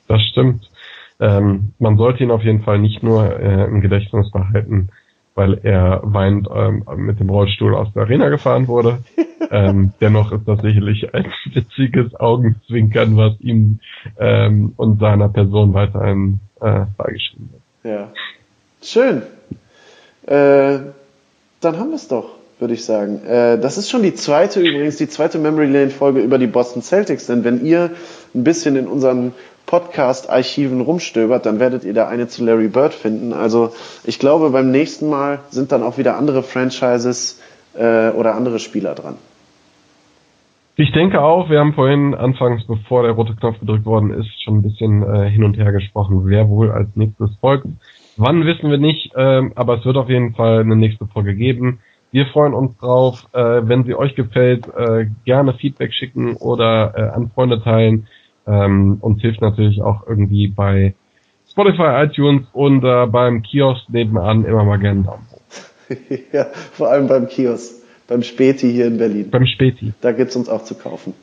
[0.07, 0.71] Das stimmt.
[1.19, 4.91] Ähm, man sollte ihn auf jeden Fall nicht nur äh, im Gedächtnis behalten,
[5.37, 8.99] weil er weinend ähm, mit dem Rollstuhl aus der Arena gefahren wurde.
[9.51, 13.81] ähm, dennoch ist das sicherlich ein witziges Augenzwinkern, was ihm
[14.19, 17.63] ähm, und seiner Person weiterhin äh, beigeschrieben wird.
[17.85, 18.13] Ja.
[18.83, 19.23] Schön.
[20.27, 20.93] Äh,
[21.61, 23.23] dann haben wir es doch, würde ich sagen.
[23.25, 26.83] Äh, das ist schon die zweite übrigens, die zweite Memory Lane Folge über die Boston
[26.83, 27.27] Celtics.
[27.27, 27.91] Denn wenn ihr
[28.35, 29.33] ein bisschen in unseren
[29.67, 33.33] Podcast-Archiven rumstöbert, dann werdet ihr da eine zu Larry Bird finden.
[33.33, 33.71] Also
[34.05, 37.43] ich glaube, beim nächsten Mal sind dann auch wieder andere Franchises
[37.75, 39.17] äh, oder andere Spieler dran.
[40.79, 44.59] Ich denke auch, wir haben vorhin anfangs, bevor der rote Knopf gedrückt worden ist, schon
[44.59, 47.67] ein bisschen äh, hin und her gesprochen, wer wohl als nächstes folgt.
[48.19, 51.81] Wann wissen wir nicht, ähm, aber es wird auf jeden Fall eine nächste Folge geben.
[52.13, 57.03] Wir freuen uns drauf, äh, wenn sie euch gefällt, äh, gerne Feedback schicken oder äh,
[57.15, 58.07] an Freunde teilen.
[58.47, 60.95] Ähm, uns hilft natürlich auch irgendwie bei
[61.51, 65.41] Spotify, iTunes und äh, beim Kiosk nebenan immer mal gerne einen Daumen hoch.
[66.33, 69.31] ja, vor allem beim Kiosk, beim Späti hier in Berlin.
[69.31, 69.93] Beim Späti.
[70.01, 71.15] Da gibt's uns auch zu kaufen.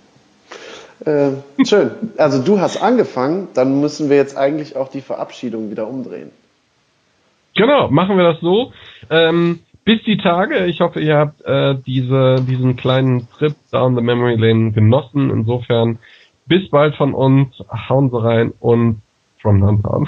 [1.05, 1.31] Äh,
[1.65, 1.91] schön.
[2.17, 6.31] Also du hast angefangen, dann müssen wir jetzt eigentlich auch die Verabschiedung wieder umdrehen.
[7.55, 8.73] Genau, machen wir das so.
[9.09, 10.65] Ähm, bis die Tage.
[10.65, 15.29] Ich hoffe, ihr habt äh, diese, diesen kleinen Trip down the memory lane genossen.
[15.29, 15.99] Insofern
[16.45, 17.55] bis bald von uns.
[17.89, 19.01] Hauen Sie rein und
[19.41, 20.07] from downtown.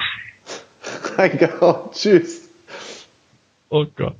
[1.17, 1.91] Reingehauen.
[1.91, 2.49] Tschüss.
[3.69, 4.15] Oh Gott.